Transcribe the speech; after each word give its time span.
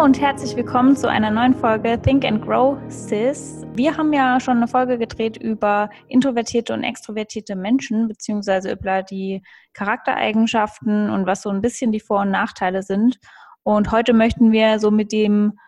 Und 0.00 0.18
herzlich 0.18 0.56
willkommen 0.56 0.96
zu 0.96 1.10
einer 1.10 1.30
neuen 1.30 1.54
Folge 1.54 2.00
Think 2.00 2.24
and 2.24 2.42
Grow 2.42 2.78
Sis. 2.88 3.66
Wir 3.74 3.98
haben 3.98 4.14
ja 4.14 4.40
schon 4.40 4.56
eine 4.56 4.66
Folge 4.66 4.96
gedreht 4.96 5.36
über 5.36 5.90
introvertierte 6.08 6.72
und 6.72 6.84
extrovertierte 6.84 7.54
Menschen, 7.54 8.08
beziehungsweise 8.08 8.72
über 8.72 9.02
die 9.02 9.42
Charaktereigenschaften 9.74 11.10
und 11.10 11.26
was 11.26 11.42
so 11.42 11.50
ein 11.50 11.60
bisschen 11.60 11.92
die 11.92 12.00
Vor- 12.00 12.22
und 12.22 12.30
Nachteile 12.30 12.82
sind. 12.82 13.18
Und 13.62 13.92
heute 13.92 14.14
möchten 14.14 14.52
wir 14.52 14.78
so 14.78 14.90
mit 14.90 15.12
dem 15.12 15.58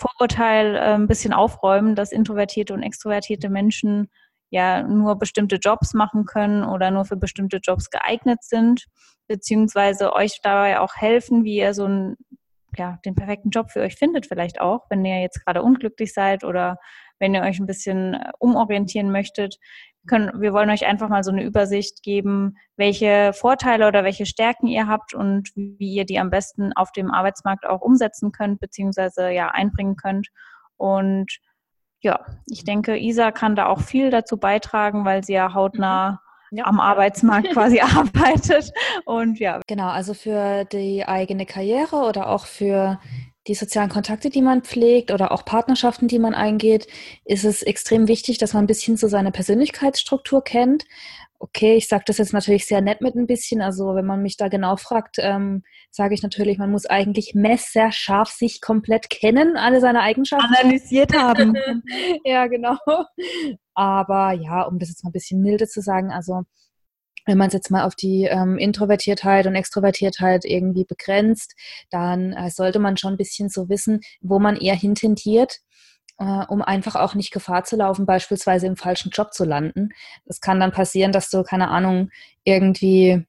Vorurteil 0.00 0.74
äh, 0.74 0.94
ein 0.94 1.06
bisschen 1.06 1.32
aufräumen, 1.32 1.94
dass 1.94 2.10
introvertierte 2.10 2.74
und 2.74 2.82
extrovertierte 2.82 3.50
Menschen 3.50 4.10
ja 4.50 4.82
nur 4.82 5.14
bestimmte 5.14 5.56
Jobs 5.56 5.94
machen 5.94 6.24
können 6.24 6.64
oder 6.64 6.90
nur 6.90 7.04
für 7.04 7.16
bestimmte 7.16 7.58
Jobs 7.58 7.88
geeignet 7.90 8.42
sind, 8.42 8.86
beziehungsweise 9.28 10.12
euch 10.12 10.40
dabei 10.42 10.80
auch 10.80 10.96
helfen, 10.96 11.44
wie 11.44 11.58
ihr 11.58 11.72
so 11.72 11.86
ein 11.86 12.16
ja, 12.76 12.98
den 13.04 13.14
perfekten 13.14 13.50
Job 13.50 13.70
für 13.70 13.80
euch 13.80 13.96
findet, 13.96 14.26
vielleicht 14.26 14.60
auch, 14.60 14.86
wenn 14.90 15.04
ihr 15.04 15.20
jetzt 15.20 15.44
gerade 15.44 15.62
unglücklich 15.62 16.12
seid 16.12 16.44
oder 16.44 16.78
wenn 17.18 17.34
ihr 17.34 17.42
euch 17.42 17.58
ein 17.58 17.66
bisschen 17.66 18.14
äh, 18.14 18.30
umorientieren 18.38 19.10
möchtet. 19.10 19.56
Können, 20.06 20.40
wir 20.40 20.52
wollen 20.52 20.70
euch 20.70 20.86
einfach 20.86 21.08
mal 21.08 21.24
so 21.24 21.32
eine 21.32 21.42
Übersicht 21.42 22.02
geben, 22.02 22.56
welche 22.76 23.32
Vorteile 23.32 23.88
oder 23.88 24.04
welche 24.04 24.26
Stärken 24.26 24.68
ihr 24.68 24.86
habt 24.86 25.14
und 25.14 25.50
wie 25.56 25.94
ihr 25.94 26.04
die 26.04 26.20
am 26.20 26.30
besten 26.30 26.72
auf 26.74 26.92
dem 26.92 27.10
Arbeitsmarkt 27.10 27.66
auch 27.66 27.80
umsetzen 27.80 28.30
könnt, 28.30 28.60
beziehungsweise 28.60 29.30
ja 29.30 29.48
einbringen 29.48 29.96
könnt. 29.96 30.28
Und 30.76 31.38
ja, 32.02 32.24
ich 32.46 32.62
denke, 32.62 32.96
Isa 32.96 33.32
kann 33.32 33.56
da 33.56 33.66
auch 33.66 33.80
viel 33.80 34.10
dazu 34.10 34.36
beitragen, 34.36 35.04
weil 35.04 35.24
sie 35.24 35.32
ja 35.32 35.54
hautnah 35.54 36.12
mhm 36.12 36.25
ja. 36.50 36.64
am 36.64 36.80
Arbeitsmarkt 36.80 37.50
quasi 37.52 37.80
arbeitet. 37.80 38.72
Und 39.04 39.38
ja. 39.38 39.60
Genau, 39.66 39.88
also 39.88 40.14
für 40.14 40.64
die 40.64 41.06
eigene 41.06 41.46
Karriere 41.46 41.96
oder 41.96 42.28
auch 42.28 42.46
für 42.46 42.98
die 43.46 43.54
sozialen 43.54 43.88
Kontakte, 43.88 44.28
die 44.30 44.42
man 44.42 44.62
pflegt 44.62 45.10
oder 45.10 45.30
auch 45.32 45.44
Partnerschaften, 45.44 46.08
die 46.08 46.18
man 46.18 46.34
eingeht, 46.34 46.88
ist 47.24 47.44
es 47.44 47.62
extrem 47.62 48.08
wichtig, 48.08 48.38
dass 48.38 48.54
man 48.54 48.64
ein 48.64 48.66
bisschen 48.66 48.96
so 48.96 49.08
seine 49.08 49.30
Persönlichkeitsstruktur 49.30 50.42
kennt. 50.42 50.84
Okay, 51.38 51.76
ich 51.76 51.88
sage 51.88 52.04
das 52.06 52.18
jetzt 52.18 52.32
natürlich 52.32 52.66
sehr 52.66 52.80
nett 52.80 53.00
mit 53.00 53.14
ein 53.14 53.26
bisschen. 53.26 53.60
Also 53.60 53.94
wenn 53.94 54.06
man 54.06 54.22
mich 54.22 54.36
da 54.36 54.48
genau 54.48 54.76
fragt, 54.76 55.16
ähm, 55.18 55.62
sage 55.90 56.14
ich 56.14 56.22
natürlich, 56.22 56.58
man 56.58 56.70
muss 56.70 56.86
eigentlich 56.86 57.34
messerscharf 57.34 58.30
sich 58.30 58.60
komplett 58.60 59.10
kennen, 59.10 59.56
alle 59.56 59.80
seine 59.80 60.00
Eigenschaften. 60.00 60.54
Analysiert 60.54 61.14
haben. 61.14 61.54
ja, 62.24 62.46
genau. 62.46 62.76
Aber 63.74 64.32
ja, 64.32 64.62
um 64.62 64.78
das 64.78 64.88
jetzt 64.88 65.04
mal 65.04 65.10
ein 65.10 65.12
bisschen 65.12 65.42
milde 65.42 65.68
zu 65.68 65.80
sagen, 65.82 66.10
also 66.10 66.42
wenn 67.26 67.38
man 67.38 67.48
es 67.48 67.54
jetzt 67.54 67.70
mal 67.70 67.84
auf 67.84 67.94
die 67.94 68.24
ähm, 68.24 68.56
Introvertiertheit 68.56 69.46
und 69.46 69.56
Extrovertiertheit 69.56 70.44
irgendwie 70.44 70.84
begrenzt, 70.84 71.54
dann 71.90 72.32
äh, 72.32 72.50
sollte 72.50 72.78
man 72.78 72.96
schon 72.96 73.14
ein 73.14 73.18
bisschen 73.18 73.48
so 73.48 73.68
wissen, 73.68 74.00
wo 74.20 74.38
man 74.38 74.56
eher 74.56 74.76
hintendiert, 74.76 75.58
äh, 76.18 76.44
um 76.48 76.62
einfach 76.62 76.96
auch 76.96 77.14
nicht 77.14 77.32
Gefahr 77.32 77.64
zu 77.64 77.76
laufen, 77.76 78.06
beispielsweise 78.06 78.66
im 78.66 78.76
falschen 78.76 79.10
Job 79.10 79.32
zu 79.32 79.44
landen. 79.44 79.90
Es 80.24 80.40
kann 80.40 80.60
dann 80.60 80.72
passieren, 80.72 81.12
dass 81.12 81.30
du, 81.30 81.42
keine 81.42 81.68
Ahnung, 81.68 82.10
irgendwie 82.44 83.24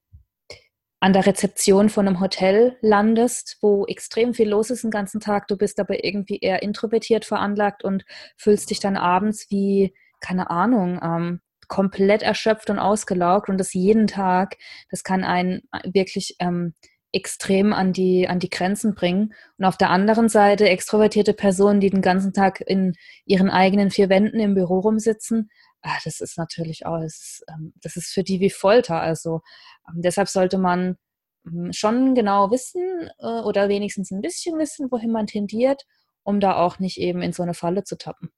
an 1.00 1.14
der 1.14 1.28
Rezeption 1.28 1.90
von 1.90 2.08
einem 2.08 2.20
Hotel 2.20 2.78
landest, 2.82 3.58
wo 3.62 3.86
extrem 3.86 4.34
viel 4.34 4.50
los 4.50 4.72
ist 4.72 4.84
den 4.84 4.92
ganzen 4.92 5.20
Tag. 5.20 5.48
Du 5.48 5.56
bist 5.56 5.80
aber 5.80 6.04
irgendwie 6.04 6.40
eher 6.40 6.64
introvertiert 6.64 7.24
veranlagt 7.24 7.84
und 7.84 8.04
fühlst 8.36 8.72
dich 8.72 8.80
dann 8.80 8.98
abends 8.98 9.48
wie 9.50 9.94
keine 10.20 10.50
Ahnung, 10.50 11.00
ähm, 11.04 11.42
komplett 11.68 12.24
erschöpft 12.24 12.70
und 12.70 12.80
ausgelaugt 12.80 13.50
und 13.50 13.58
das 13.58 13.74
jeden 13.74 14.08
Tag, 14.08 14.58
das 14.90 15.04
kann 15.04 15.24
einen 15.24 15.62
wirklich 15.84 16.36
ähm, 16.40 16.74
extrem 17.12 17.74
an 17.74 17.94
die, 17.94 18.28
an 18.28 18.40
die 18.40 18.50
Grenzen 18.50 18.94
bringen. 18.94 19.34
Und 19.58 19.66
auf 19.66 19.78
der 19.78 19.90
anderen 19.90 20.30
Seite 20.30 20.70
extrovertierte 20.70 21.34
Personen, 21.34 21.80
die 21.80 21.90
den 21.90 22.02
ganzen 22.02 22.34
Tag 22.34 22.62
in 22.62 22.94
ihren 23.26 23.50
eigenen 23.50 23.92
vier 23.92 24.10
Wänden 24.10 24.40
im 24.40 24.56
Büro 24.56 24.80
rumsitzen, 24.80 25.50
ah, 25.82 25.98
das 26.04 26.20
ist 26.20 26.38
natürlich 26.38 26.86
auch, 26.86 27.00
das 27.00 27.16
ist, 27.16 27.46
ähm, 27.50 27.74
das 27.82 27.96
ist 27.96 28.14
für 28.14 28.24
die 28.24 28.40
wie 28.40 28.50
Folter. 28.50 29.02
Also 29.02 29.42
ähm, 29.90 30.02
deshalb 30.02 30.28
sollte 30.28 30.58
man 30.58 30.98
hm, 31.46 31.72
schon 31.74 32.16
genau 32.16 32.52
wissen 32.52 33.10
äh, 33.20 33.42
oder 33.42 33.70
wenigstens 33.70 34.12
ein 34.12 34.22
bisschen 34.22 34.58
wissen, 34.60 34.92
wohin 34.92 35.12
man 35.12 35.28
tendiert, 35.28 35.84
um 36.24 36.40
da 36.40 36.58
auch 36.58 36.80
nicht 36.80 37.00
eben 37.00 37.22
in 37.22 37.34
so 37.34 37.44
eine 37.44 37.54
Falle 37.54 37.84
zu 37.84 37.98
tappen. 37.98 38.30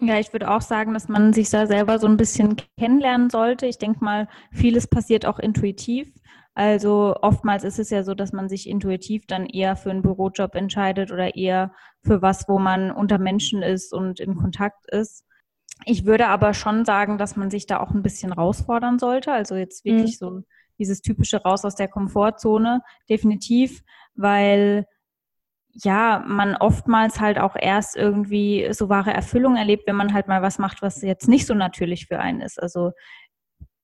Ja, 0.00 0.18
ich 0.18 0.32
würde 0.32 0.50
auch 0.50 0.60
sagen, 0.60 0.92
dass 0.92 1.08
man 1.08 1.32
sich 1.32 1.50
da 1.50 1.66
selber 1.66 1.98
so 1.98 2.06
ein 2.08 2.16
bisschen 2.16 2.56
kennenlernen 2.78 3.30
sollte. 3.30 3.66
Ich 3.66 3.78
denke 3.78 4.04
mal, 4.04 4.28
vieles 4.52 4.88
passiert 4.88 5.24
auch 5.24 5.38
intuitiv. 5.38 6.12
Also 6.54 7.16
oftmals 7.20 7.64
ist 7.64 7.80
es 7.80 7.90
ja 7.90 8.04
so, 8.04 8.14
dass 8.14 8.32
man 8.32 8.48
sich 8.48 8.68
intuitiv 8.68 9.26
dann 9.26 9.46
eher 9.46 9.74
für 9.74 9.90
einen 9.90 10.02
Bürojob 10.02 10.54
entscheidet 10.54 11.10
oder 11.10 11.34
eher 11.34 11.72
für 12.02 12.22
was, 12.22 12.48
wo 12.48 12.58
man 12.58 12.92
unter 12.92 13.18
Menschen 13.18 13.62
ist 13.62 13.92
und 13.92 14.20
in 14.20 14.36
Kontakt 14.36 14.88
ist. 14.90 15.24
Ich 15.84 16.04
würde 16.04 16.28
aber 16.28 16.54
schon 16.54 16.84
sagen, 16.84 17.18
dass 17.18 17.34
man 17.34 17.50
sich 17.50 17.66
da 17.66 17.80
auch 17.80 17.90
ein 17.90 18.02
bisschen 18.02 18.32
herausfordern 18.32 19.00
sollte. 19.00 19.32
Also 19.32 19.56
jetzt 19.56 19.84
wirklich 19.84 20.20
mhm. 20.20 20.26
so 20.26 20.42
dieses 20.78 21.00
typische 21.00 21.42
raus 21.42 21.64
aus 21.64 21.74
der 21.74 21.88
Komfortzone, 21.88 22.82
definitiv, 23.08 23.82
weil 24.14 24.86
ja, 25.82 26.22
man 26.26 26.54
oftmals 26.54 27.20
halt 27.20 27.38
auch 27.38 27.56
erst 27.58 27.96
irgendwie 27.96 28.68
so 28.70 28.88
wahre 28.88 29.12
Erfüllung 29.12 29.56
erlebt, 29.56 29.88
wenn 29.88 29.96
man 29.96 30.14
halt 30.14 30.28
mal 30.28 30.40
was 30.40 30.58
macht, 30.58 30.82
was 30.82 31.02
jetzt 31.02 31.28
nicht 31.28 31.46
so 31.46 31.54
natürlich 31.54 32.06
für 32.06 32.20
einen 32.20 32.40
ist. 32.40 32.62
Also 32.62 32.92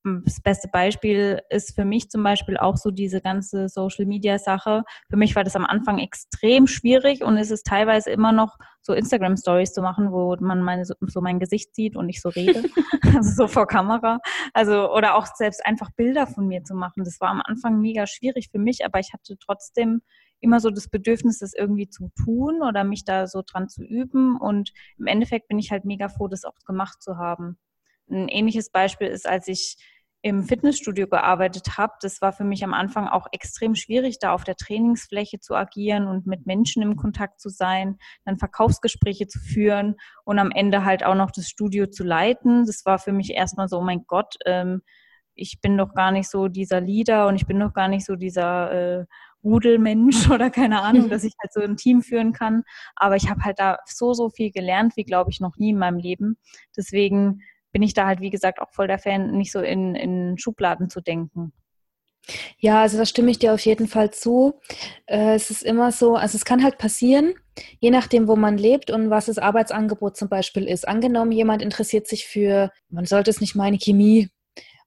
das 0.02 0.40
beste 0.40 0.68
Beispiel 0.68 1.40
ist 1.50 1.74
für 1.74 1.84
mich 1.84 2.10
zum 2.10 2.22
Beispiel 2.22 2.56
auch 2.56 2.76
so 2.76 2.90
diese 2.90 3.20
ganze 3.20 3.68
Social 3.68 4.06
Media 4.06 4.38
Sache. 4.38 4.84
Für 5.10 5.16
mich 5.16 5.36
war 5.36 5.44
das 5.44 5.56
am 5.56 5.66
Anfang 5.66 5.98
extrem 5.98 6.66
schwierig 6.66 7.22
und 7.22 7.36
es 7.36 7.50
ist 7.50 7.66
teilweise 7.66 8.10
immer 8.10 8.32
noch 8.32 8.56
so 8.80 8.94
Instagram 8.94 9.36
Stories 9.36 9.74
zu 9.74 9.82
machen, 9.82 10.10
wo 10.10 10.36
man 10.40 10.62
meine, 10.62 10.84
so 10.86 11.20
mein 11.20 11.38
Gesicht 11.38 11.74
sieht 11.74 11.96
und 11.96 12.08
ich 12.08 12.22
so 12.22 12.30
rede, 12.30 12.62
also 13.14 13.30
so 13.36 13.46
vor 13.46 13.66
Kamera. 13.66 14.20
Also 14.54 14.90
oder 14.92 15.16
auch 15.16 15.26
selbst 15.26 15.64
einfach 15.66 15.90
Bilder 15.90 16.26
von 16.26 16.46
mir 16.46 16.64
zu 16.64 16.74
machen. 16.74 17.04
Das 17.04 17.20
war 17.20 17.28
am 17.28 17.42
Anfang 17.44 17.80
mega 17.80 18.06
schwierig 18.06 18.48
für 18.50 18.58
mich, 18.58 18.84
aber 18.84 19.00
ich 19.00 19.12
hatte 19.12 19.36
trotzdem 19.38 20.00
immer 20.40 20.60
so 20.60 20.70
das 20.70 20.88
Bedürfnis, 20.88 21.38
das 21.38 21.52
irgendwie 21.52 21.88
zu 21.88 22.10
tun 22.24 22.62
oder 22.62 22.84
mich 22.84 23.04
da 23.04 23.26
so 23.26 23.42
dran 23.46 23.68
zu 23.68 23.84
üben. 23.84 24.36
Und 24.38 24.72
im 24.98 25.06
Endeffekt 25.06 25.48
bin 25.48 25.58
ich 25.58 25.70
halt 25.70 25.84
mega 25.84 26.08
froh, 26.08 26.28
das 26.28 26.44
auch 26.44 26.54
gemacht 26.66 27.02
zu 27.02 27.18
haben. 27.18 27.58
Ein 28.10 28.28
ähnliches 28.28 28.70
Beispiel 28.70 29.08
ist, 29.08 29.28
als 29.28 29.48
ich 29.48 29.76
im 30.22 30.44
Fitnessstudio 30.44 31.06
gearbeitet 31.06 31.78
habe, 31.78 31.94
das 32.02 32.20
war 32.20 32.32
für 32.32 32.44
mich 32.44 32.62
am 32.62 32.74
Anfang 32.74 33.08
auch 33.08 33.26
extrem 33.32 33.74
schwierig, 33.74 34.18
da 34.18 34.32
auf 34.32 34.44
der 34.44 34.56
Trainingsfläche 34.56 35.40
zu 35.40 35.54
agieren 35.54 36.06
und 36.06 36.26
mit 36.26 36.46
Menschen 36.46 36.82
im 36.82 36.96
Kontakt 36.96 37.40
zu 37.40 37.48
sein, 37.48 37.96
dann 38.26 38.36
Verkaufsgespräche 38.36 39.28
zu 39.28 39.38
führen 39.38 39.96
und 40.24 40.38
am 40.38 40.50
Ende 40.50 40.84
halt 40.84 41.04
auch 41.04 41.14
noch 41.14 41.30
das 41.30 41.48
Studio 41.48 41.86
zu 41.86 42.04
leiten. 42.04 42.66
Das 42.66 42.84
war 42.84 42.98
für 42.98 43.12
mich 43.12 43.30
erstmal 43.30 43.68
so, 43.68 43.78
oh 43.78 43.82
mein 43.82 44.04
Gott, 44.06 44.34
ähm, 44.44 44.82
ich 45.34 45.60
bin 45.62 45.78
doch 45.78 45.94
gar 45.94 46.12
nicht 46.12 46.28
so 46.28 46.48
dieser 46.48 46.82
Leader 46.82 47.26
und 47.26 47.36
ich 47.36 47.46
bin 47.46 47.58
doch 47.58 47.72
gar 47.72 47.88
nicht 47.88 48.04
so 48.04 48.14
dieser 48.14 48.72
äh, 48.72 49.06
Rudelmensch 49.42 50.28
oder 50.30 50.50
keine 50.50 50.82
Ahnung, 50.82 51.08
dass 51.08 51.24
ich 51.24 51.32
halt 51.40 51.52
so 51.52 51.62
ein 51.62 51.78
Team 51.78 52.02
führen 52.02 52.34
kann. 52.34 52.62
Aber 52.94 53.16
ich 53.16 53.30
habe 53.30 53.42
halt 53.42 53.58
da 53.58 53.78
so, 53.86 54.12
so 54.12 54.28
viel 54.28 54.50
gelernt, 54.50 54.96
wie 54.96 55.04
glaube 55.04 55.30
ich 55.30 55.40
noch 55.40 55.56
nie 55.56 55.70
in 55.70 55.78
meinem 55.78 55.98
Leben. 55.98 56.36
Deswegen 56.76 57.40
bin 57.72 57.82
ich 57.82 57.94
da 57.94 58.06
halt, 58.06 58.20
wie 58.20 58.30
gesagt, 58.30 58.60
auch 58.60 58.70
voll 58.70 58.86
der 58.86 58.98
Fan, 58.98 59.32
nicht 59.32 59.52
so 59.52 59.60
in, 59.60 59.94
in 59.94 60.38
Schubladen 60.38 60.90
zu 60.90 61.00
denken. 61.00 61.52
Ja, 62.58 62.82
also 62.82 62.98
da 62.98 63.06
stimme 63.06 63.30
ich 63.30 63.38
dir 63.38 63.54
auf 63.54 63.64
jeden 63.64 63.88
Fall 63.88 64.10
zu. 64.10 64.60
Äh, 65.06 65.34
es 65.34 65.50
ist 65.50 65.62
immer 65.62 65.90
so, 65.92 66.16
also 66.16 66.36
es 66.36 66.44
kann 66.44 66.62
halt 66.62 66.78
passieren, 66.78 67.34
je 67.80 67.90
nachdem, 67.90 68.28
wo 68.28 68.36
man 68.36 68.58
lebt 68.58 68.90
und 68.90 69.10
was 69.10 69.26
das 69.26 69.38
Arbeitsangebot 69.38 70.16
zum 70.16 70.28
Beispiel 70.28 70.64
ist. 70.64 70.86
Angenommen, 70.86 71.32
jemand 71.32 71.62
interessiert 71.62 72.06
sich 72.06 72.26
für, 72.26 72.70
man 72.88 73.06
sollte 73.06 73.30
es 73.30 73.40
nicht 73.40 73.54
meine 73.54 73.78
Chemie 73.78 74.30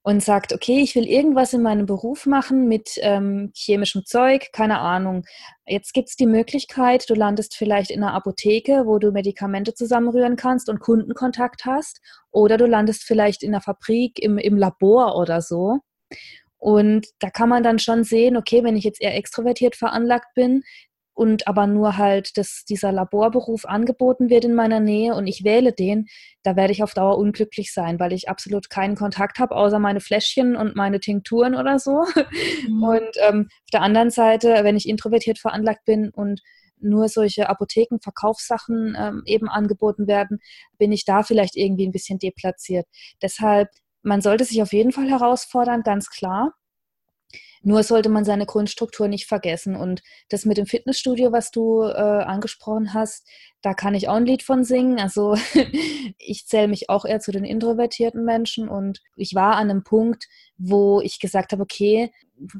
und 0.03 0.21
sagt, 0.21 0.53
okay, 0.53 0.81
ich 0.81 0.95
will 0.95 1.07
irgendwas 1.07 1.53
in 1.53 1.61
meinem 1.61 1.85
Beruf 1.85 2.25
machen 2.25 2.67
mit 2.67 2.91
ähm, 2.97 3.51
chemischem 3.55 4.05
Zeug, 4.05 4.49
keine 4.51 4.79
Ahnung. 4.79 5.23
Jetzt 5.65 5.93
gibt 5.93 6.09
es 6.09 6.17
die 6.17 6.27
Möglichkeit, 6.27 7.09
du 7.09 7.13
landest 7.13 7.55
vielleicht 7.55 7.89
in 7.89 8.03
einer 8.03 8.13
Apotheke, 8.13 8.83
wo 8.85 8.99
du 8.99 9.11
Medikamente 9.11 9.73
zusammenrühren 9.73 10.35
kannst 10.35 10.67
und 10.69 10.81
Kundenkontakt 10.81 11.63
hast, 11.65 12.01
oder 12.31 12.57
du 12.57 12.65
landest 12.65 13.03
vielleicht 13.03 13.43
in 13.43 13.53
einer 13.53 13.61
Fabrik, 13.61 14.21
im, 14.21 14.37
im 14.37 14.57
Labor 14.57 15.15
oder 15.15 15.41
so. 15.41 15.79
Und 16.57 17.07
da 17.19 17.29
kann 17.29 17.49
man 17.49 17.63
dann 17.63 17.79
schon 17.79 18.03
sehen, 18.03 18.35
okay, 18.35 18.63
wenn 18.63 18.75
ich 18.75 18.83
jetzt 18.83 19.01
eher 19.01 19.15
extrovertiert 19.15 19.75
veranlagt 19.75 20.33
bin, 20.35 20.63
und 21.13 21.47
aber 21.47 21.67
nur 21.67 21.97
halt, 21.97 22.37
dass 22.37 22.65
dieser 22.67 22.91
Laborberuf 22.91 23.65
angeboten 23.65 24.29
wird 24.29 24.45
in 24.45 24.55
meiner 24.55 24.79
Nähe 24.79 25.13
und 25.13 25.27
ich 25.27 25.43
wähle 25.43 25.71
den, 25.71 26.07
da 26.41 26.55
werde 26.55 26.73
ich 26.73 26.83
auf 26.83 26.93
Dauer 26.93 27.17
unglücklich 27.17 27.71
sein, 27.71 27.99
weil 27.99 28.13
ich 28.13 28.29
absolut 28.29 28.69
keinen 28.69 28.95
Kontakt 28.95 29.39
habe, 29.39 29.55
außer 29.55 29.79
meine 29.79 29.99
Fläschchen 29.99 30.55
und 30.55 30.75
meine 30.75 30.99
Tinkturen 30.99 31.55
oder 31.55 31.79
so. 31.79 32.03
Mhm. 32.67 32.83
Und 32.83 33.11
ähm, 33.27 33.47
auf 33.49 33.69
der 33.71 33.81
anderen 33.81 34.09
Seite, 34.09 34.59
wenn 34.63 34.75
ich 34.75 34.87
introvertiert 34.87 35.39
veranlagt 35.39 35.85
bin 35.85 36.09
und 36.09 36.41
nur 36.79 37.07
solche 37.09 37.49
Apotheken-Verkaufssachen 37.49 38.95
ähm, 38.97 39.23
eben 39.25 39.49
angeboten 39.49 40.07
werden, 40.07 40.39
bin 40.77 40.91
ich 40.91 41.05
da 41.05 41.23
vielleicht 41.23 41.55
irgendwie 41.55 41.87
ein 41.87 41.91
bisschen 41.91 42.19
deplatziert. 42.19 42.85
Deshalb, 43.21 43.69
man 44.01 44.21
sollte 44.21 44.45
sich 44.45 44.61
auf 44.61 44.73
jeden 44.73 44.91
Fall 44.91 45.09
herausfordern, 45.09 45.83
ganz 45.83 46.09
klar. 46.09 46.53
Nur 47.65 47.81
sollte 47.83 48.09
man 48.09 48.25
seine 48.25 48.45
Grundstruktur 48.45 49.07
nicht 49.07 49.25
vergessen. 49.25 49.75
Und 49.75 50.03
das 50.29 50.45
mit 50.45 50.57
dem 50.57 50.65
Fitnessstudio, 50.65 51.31
was 51.31 51.49
du 51.49 51.83
äh, 51.83 51.91
angesprochen 51.91 52.93
hast, 52.93 53.25
da 53.61 53.73
kann 53.73 53.95
ich 53.95 54.09
auch 54.09 54.15
ein 54.15 54.25
Lied 54.25 54.43
von 54.43 54.63
singen. 54.65 54.99
Also 54.99 55.35
ich 56.19 56.45
zähle 56.45 56.67
mich 56.67 56.89
auch 56.89 57.05
eher 57.05 57.21
zu 57.21 57.31
den 57.31 57.45
introvertierten 57.45 58.25
Menschen 58.25 58.67
und 58.67 59.01
ich 59.15 59.33
war 59.33 59.55
an 59.55 59.69
einem 59.69 59.83
Punkt, 59.83 60.27
wo 60.57 60.99
ich 61.01 61.19
gesagt 61.19 61.53
habe, 61.53 61.63
okay, 61.63 62.11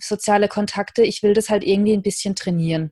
soziale 0.02 0.48
Kontakte, 0.48 1.04
ich 1.04 1.22
will 1.22 1.34
das 1.34 1.50
halt 1.50 1.64
irgendwie 1.64 1.94
ein 1.94 2.02
bisschen 2.02 2.36
trainieren. 2.36 2.92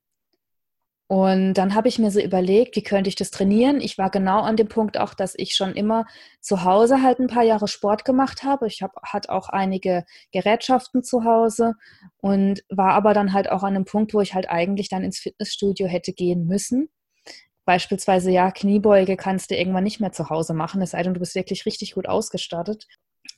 Und 1.11 1.55
dann 1.55 1.75
habe 1.75 1.89
ich 1.89 1.99
mir 1.99 2.09
so 2.09 2.21
überlegt, 2.21 2.77
wie 2.77 2.83
könnte 2.83 3.09
ich 3.09 3.17
das 3.17 3.31
trainieren? 3.31 3.81
Ich 3.81 3.97
war 3.97 4.09
genau 4.09 4.39
an 4.43 4.55
dem 4.55 4.69
Punkt 4.69 4.97
auch, 4.97 5.13
dass 5.13 5.33
ich 5.35 5.55
schon 5.55 5.73
immer 5.73 6.05
zu 6.39 6.63
Hause 6.63 7.03
halt 7.03 7.19
ein 7.19 7.27
paar 7.27 7.43
Jahre 7.43 7.67
Sport 7.67 8.05
gemacht 8.05 8.43
habe. 8.43 8.65
Ich 8.67 8.81
habe 8.81 8.93
hatte 9.03 9.29
auch 9.29 9.49
einige 9.49 10.05
Gerätschaften 10.31 11.03
zu 11.03 11.25
Hause 11.25 11.73
und 12.21 12.63
war 12.69 12.93
aber 12.93 13.13
dann 13.13 13.33
halt 13.33 13.51
auch 13.51 13.63
an 13.63 13.75
einem 13.75 13.83
Punkt, 13.83 14.13
wo 14.13 14.21
ich 14.21 14.33
halt 14.33 14.49
eigentlich 14.49 14.87
dann 14.87 15.03
ins 15.03 15.19
Fitnessstudio 15.19 15.85
hätte 15.85 16.13
gehen 16.13 16.47
müssen. 16.47 16.87
Beispielsweise, 17.65 18.31
ja, 18.31 18.49
Kniebeuge 18.49 19.17
kannst 19.17 19.51
du 19.51 19.57
irgendwann 19.57 19.83
nicht 19.83 19.99
mehr 19.99 20.13
zu 20.13 20.29
Hause 20.29 20.53
machen, 20.53 20.81
es 20.81 20.91
sei 20.91 21.03
denn, 21.03 21.13
du 21.13 21.19
bist 21.19 21.35
wirklich 21.35 21.65
richtig 21.65 21.95
gut 21.95 22.07
ausgestattet. 22.07 22.87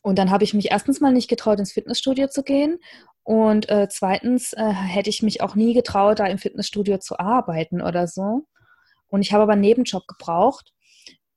Und 0.03 0.19
dann 0.19 0.29
habe 0.29 0.43
ich 0.43 0.53
mich 0.53 0.69
erstens 0.69 1.01
mal 1.01 1.11
nicht 1.11 1.27
getraut, 1.27 1.57
ins 1.57 1.71
Fitnessstudio 1.71 2.27
zu 2.27 2.43
gehen. 2.43 2.77
Und 3.23 3.69
äh, 3.69 3.87
zweitens 3.89 4.53
äh, 4.53 4.65
hätte 4.65 5.09
ich 5.09 5.23
mich 5.23 5.41
auch 5.41 5.55
nie 5.55 5.73
getraut, 5.73 6.19
da 6.19 6.25
im 6.27 6.37
Fitnessstudio 6.37 6.97
zu 6.97 7.19
arbeiten 7.19 7.81
oder 7.81 8.07
so. 8.07 8.45
Und 9.07 9.21
ich 9.21 9.31
habe 9.31 9.43
aber 9.43 9.53
einen 9.53 9.61
Nebenjob 9.61 10.07
gebraucht. 10.07 10.73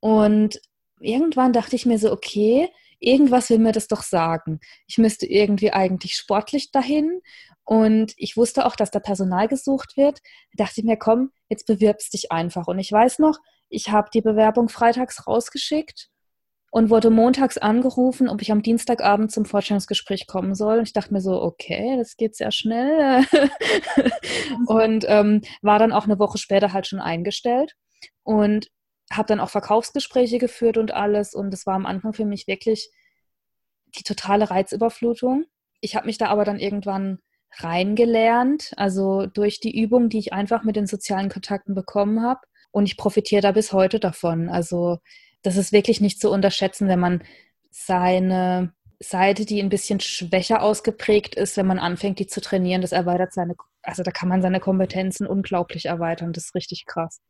Und 0.01 0.61
irgendwann 1.01 1.53
dachte 1.53 1.77
ich 1.77 1.87
mir 1.87 1.99
so, 1.99 2.13
okay, 2.13 2.69
irgendwas 2.99 3.51
will 3.51 3.59
mir 3.59 3.73
das 3.73 3.87
doch 3.87 4.03
sagen. 4.03 4.61
Ich 4.89 4.99
müsste 4.99 5.27
irgendwie 5.27 5.73
eigentlich 5.73 6.17
sportlich 6.17 6.73
dahin. 6.73 7.21
Und 7.65 8.15
ich 8.17 8.37
wusste 8.37 8.67
auch, 8.67 8.77
dass 8.77 8.91
da 8.91 8.99
Personal 8.99 9.47
gesucht 9.49 9.97
wird. 9.97 10.21
Da 10.55 10.65
dachte 10.65 10.81
ich 10.81 10.87
mir, 10.87 10.97
komm, 10.97 11.31
jetzt 11.49 11.67
bewirbst 11.67 12.13
dich 12.13 12.33
einfach. 12.33 12.67
Und 12.67 12.79
ich 12.79 12.91
weiß 12.91 13.21
noch, 13.21 13.39
ich 13.69 13.91
habe 13.91 14.09
die 14.13 14.23
Bewerbung 14.23 14.69
freitags 14.69 15.27
rausgeschickt 15.27 16.11
und 16.71 16.91
wurde 16.91 17.11
montags 17.11 17.59
angerufen, 17.59 18.29
ob 18.29 18.43
ich 18.43 18.53
am 18.53 18.63
Dienstagabend 18.63 19.33
zum 19.33 19.45
Vorstellungsgespräch 19.45 20.27
kommen 20.27 20.55
soll. 20.55 20.83
Ich 20.83 20.93
dachte 20.93 21.13
mir 21.13 21.21
so, 21.21 21.41
okay, 21.41 21.97
das 21.97 22.17
geht 22.17 22.37
sehr 22.37 22.51
schnell. 22.51 23.25
und 24.67 25.05
ähm, 25.09 25.43
war 25.63 25.79
dann 25.79 25.93
auch 25.93 26.05
eine 26.05 26.19
Woche 26.19 26.39
später 26.39 26.73
halt 26.73 26.87
schon 26.87 27.01
eingestellt 27.01 27.75
und 28.25 28.69
habe 29.11 29.29
dann 29.29 29.41
auch 29.41 29.51
Verkaufsgespräche 29.51 30.39
geführt 30.39 30.77
und 30.77 30.93
alles. 30.93 31.35
Und 31.35 31.55
es 31.55 31.67
war 31.67 31.75
am 31.75 31.87
Anfang 31.87 32.13
für 32.13 32.25
mich 32.25 32.47
wirklich 32.47 32.91
die 33.97 34.03
totale 34.03 34.51
Reizüberflutung. 34.51 35.45
Ich 35.81 35.97
habe 35.97 36.07
mich 36.07 36.19
da 36.19 36.27
aber 36.27 36.45
dann 36.45 36.59
irgendwann 36.59 37.21
reingelernt, 37.59 38.73
also 38.77 39.27
durch 39.27 39.61
die 39.61 39.81
Übung, 39.81 40.09
die 40.09 40.19
ich 40.19 40.33
einfach 40.33 40.65
mit 40.65 40.77
den 40.77 40.87
sozialen 40.87 41.29
Kontakten 41.31 41.75
bekommen 41.75 42.23
habe. 42.23 42.41
Und 42.71 42.85
ich 42.85 42.97
profitiere 42.97 43.41
da 43.41 43.53
bis 43.53 43.73
heute 43.73 44.01
davon. 44.01 44.49
Also 44.49 44.99
das 45.47 45.57
ist 45.57 45.73
wirklich 45.73 46.01
nicht 46.01 46.21
zu 46.21 46.31
unterschätzen, 46.31 46.89
wenn 46.89 47.01
man 47.01 47.23
seine 47.71 48.73
Seite, 48.99 49.45
die 49.45 49.63
ein 49.63 49.69
bisschen 49.69 50.01
schwächer 50.01 50.63
ausgeprägt 50.63 51.35
ist, 51.35 51.57
wenn 51.57 51.67
man 51.67 51.79
anfängt, 51.79 52.19
die 52.19 52.27
zu 52.27 52.41
trainieren, 52.41 52.83
das 52.83 52.93
erweitert 52.93 53.33
seine, 53.33 53.55
also 53.83 54.03
da 54.03 54.11
kann 54.11 54.29
man 54.29 54.43
seine 54.43 54.61
Kompetenzen 54.61 55.27
unglaublich 55.27 55.87
erweitern. 55.87 56.33
Das 56.33 56.47
ist 56.47 56.55
richtig 56.55 56.87
krass. 56.87 57.21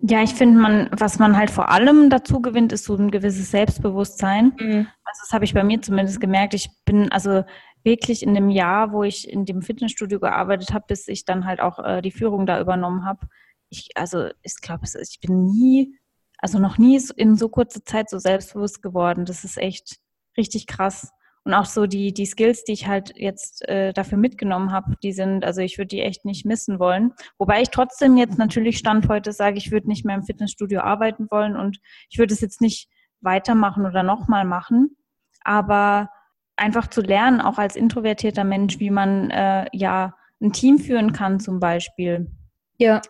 Ja, 0.00 0.22
ich 0.22 0.34
finde, 0.34 0.60
man, 0.60 0.90
was 0.92 1.18
man 1.18 1.36
halt 1.36 1.50
vor 1.50 1.70
allem 1.70 2.10
dazu 2.10 2.42
gewinnt, 2.42 2.72
ist 2.72 2.84
so 2.84 2.94
ein 2.94 3.10
gewisses 3.10 3.50
Selbstbewusstsein. 3.50 4.52
Mhm. 4.58 4.86
Also 5.04 5.22
das 5.22 5.32
habe 5.32 5.44
ich 5.44 5.54
bei 5.54 5.64
mir 5.64 5.80
zumindest 5.80 6.20
gemerkt. 6.20 6.54
Ich 6.54 6.68
bin 6.84 7.10
also 7.10 7.44
wirklich 7.84 8.22
in 8.22 8.34
dem 8.34 8.50
Jahr, 8.50 8.92
wo 8.92 9.02
ich 9.02 9.28
in 9.28 9.44
dem 9.44 9.62
Fitnessstudio 9.62 10.20
gearbeitet 10.20 10.72
habe, 10.72 10.84
bis 10.88 11.08
ich 11.08 11.24
dann 11.24 11.46
halt 11.46 11.60
auch 11.60 11.78
äh, 11.78 12.02
die 12.02 12.10
Führung 12.10 12.44
da 12.44 12.60
übernommen 12.60 13.04
habe. 13.04 13.26
Ich, 13.70 13.88
also 13.94 14.28
ich 14.42 14.56
glaube, 14.60 14.84
ich 14.84 15.20
bin 15.20 15.46
nie 15.46 15.96
also 16.44 16.58
noch 16.58 16.76
nie 16.76 17.00
in 17.16 17.36
so 17.36 17.48
kurzer 17.48 17.82
Zeit 17.86 18.10
so 18.10 18.18
selbstbewusst 18.18 18.82
geworden. 18.82 19.24
Das 19.24 19.44
ist 19.44 19.56
echt 19.56 19.96
richtig 20.36 20.66
krass. 20.66 21.10
Und 21.42 21.54
auch 21.54 21.64
so 21.64 21.86
die, 21.86 22.12
die 22.12 22.26
Skills, 22.26 22.64
die 22.64 22.72
ich 22.72 22.86
halt 22.86 23.14
jetzt 23.16 23.66
äh, 23.66 23.94
dafür 23.94 24.18
mitgenommen 24.18 24.70
habe, 24.70 24.94
die 25.02 25.14
sind, 25.14 25.42
also 25.42 25.62
ich 25.62 25.78
würde 25.78 25.88
die 25.88 26.02
echt 26.02 26.26
nicht 26.26 26.44
missen 26.44 26.78
wollen. 26.78 27.14
Wobei 27.38 27.62
ich 27.62 27.70
trotzdem 27.70 28.18
jetzt 28.18 28.36
natürlich 28.36 28.76
Stand 28.76 29.08
heute 29.08 29.32
sage, 29.32 29.56
ich 29.56 29.72
würde 29.72 29.88
nicht 29.88 30.04
mehr 30.04 30.16
im 30.16 30.24
Fitnessstudio 30.24 30.80
arbeiten 30.80 31.28
wollen 31.30 31.56
und 31.56 31.78
ich 32.10 32.18
würde 32.18 32.34
es 32.34 32.42
jetzt 32.42 32.60
nicht 32.60 32.90
weitermachen 33.22 33.86
oder 33.86 34.02
nochmal 34.02 34.44
machen. 34.44 34.98
Aber 35.44 36.10
einfach 36.56 36.88
zu 36.88 37.00
lernen, 37.00 37.40
auch 37.40 37.56
als 37.56 37.74
introvertierter 37.74 38.44
Mensch, 38.44 38.80
wie 38.80 38.90
man 38.90 39.30
äh, 39.30 39.64
ja 39.72 40.14
ein 40.42 40.52
Team 40.52 40.78
führen 40.78 41.14
kann 41.14 41.40
zum 41.40 41.58
Beispiel. 41.58 42.30
Ja. 42.76 43.00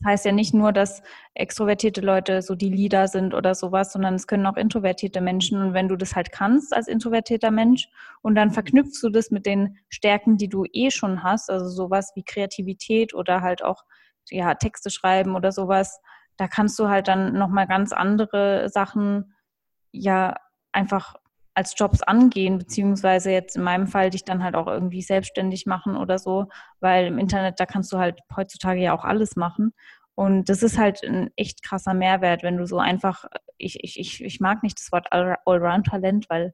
Das 0.00 0.10
heißt 0.10 0.24
ja 0.26 0.32
nicht 0.32 0.52
nur, 0.52 0.72
dass 0.72 1.02
extrovertierte 1.34 2.02
Leute 2.02 2.42
so 2.42 2.54
die 2.54 2.68
Leader 2.68 3.08
sind 3.08 3.32
oder 3.32 3.54
sowas, 3.54 3.92
sondern 3.92 4.14
es 4.14 4.26
können 4.26 4.46
auch 4.46 4.56
introvertierte 4.56 5.20
Menschen. 5.20 5.60
Und 5.62 5.74
wenn 5.74 5.88
du 5.88 5.96
das 5.96 6.14
halt 6.14 6.32
kannst 6.32 6.74
als 6.74 6.86
introvertierter 6.86 7.50
Mensch 7.50 7.88
und 8.20 8.34
dann 8.34 8.50
verknüpfst 8.50 9.02
du 9.02 9.08
das 9.08 9.30
mit 9.30 9.46
den 9.46 9.78
Stärken, 9.88 10.36
die 10.36 10.48
du 10.48 10.64
eh 10.72 10.90
schon 10.90 11.22
hast, 11.22 11.50
also 11.50 11.68
sowas 11.68 12.12
wie 12.14 12.24
Kreativität 12.24 13.14
oder 13.14 13.40
halt 13.40 13.64
auch 13.64 13.84
ja, 14.28 14.54
Texte 14.54 14.90
schreiben 14.90 15.34
oder 15.34 15.52
sowas, 15.52 16.00
da 16.36 16.48
kannst 16.48 16.78
du 16.78 16.88
halt 16.88 17.08
dann 17.08 17.32
nochmal 17.32 17.66
ganz 17.66 17.92
andere 17.92 18.68
Sachen 18.68 19.34
ja 19.92 20.34
einfach 20.72 21.14
als 21.56 21.74
Jobs 21.74 22.02
angehen, 22.02 22.58
beziehungsweise 22.58 23.30
jetzt 23.30 23.56
in 23.56 23.62
meinem 23.62 23.86
Fall 23.86 24.10
dich 24.10 24.24
dann 24.24 24.44
halt 24.44 24.54
auch 24.54 24.66
irgendwie 24.66 25.00
selbstständig 25.00 25.64
machen 25.64 25.96
oder 25.96 26.18
so, 26.18 26.48
weil 26.80 27.06
im 27.06 27.18
Internet, 27.18 27.58
da 27.58 27.64
kannst 27.64 27.90
du 27.92 27.98
halt 27.98 28.20
heutzutage 28.36 28.80
ja 28.80 28.92
auch 28.92 29.04
alles 29.04 29.36
machen. 29.36 29.72
Und 30.14 30.50
das 30.50 30.62
ist 30.62 30.76
halt 30.76 31.02
ein 31.02 31.30
echt 31.34 31.62
krasser 31.62 31.94
Mehrwert, 31.94 32.42
wenn 32.42 32.58
du 32.58 32.66
so 32.66 32.78
einfach, 32.78 33.24
ich, 33.56 33.82
ich, 33.82 33.98
ich, 33.98 34.22
ich 34.22 34.38
mag 34.38 34.62
nicht 34.62 34.78
das 34.78 34.92
Wort 34.92 35.06
Allround-Talent, 35.10 36.26
weil 36.28 36.52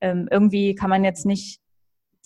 ähm, 0.00 0.28
irgendwie 0.30 0.76
kann 0.76 0.90
man 0.90 1.02
jetzt 1.02 1.26
nicht, 1.26 1.60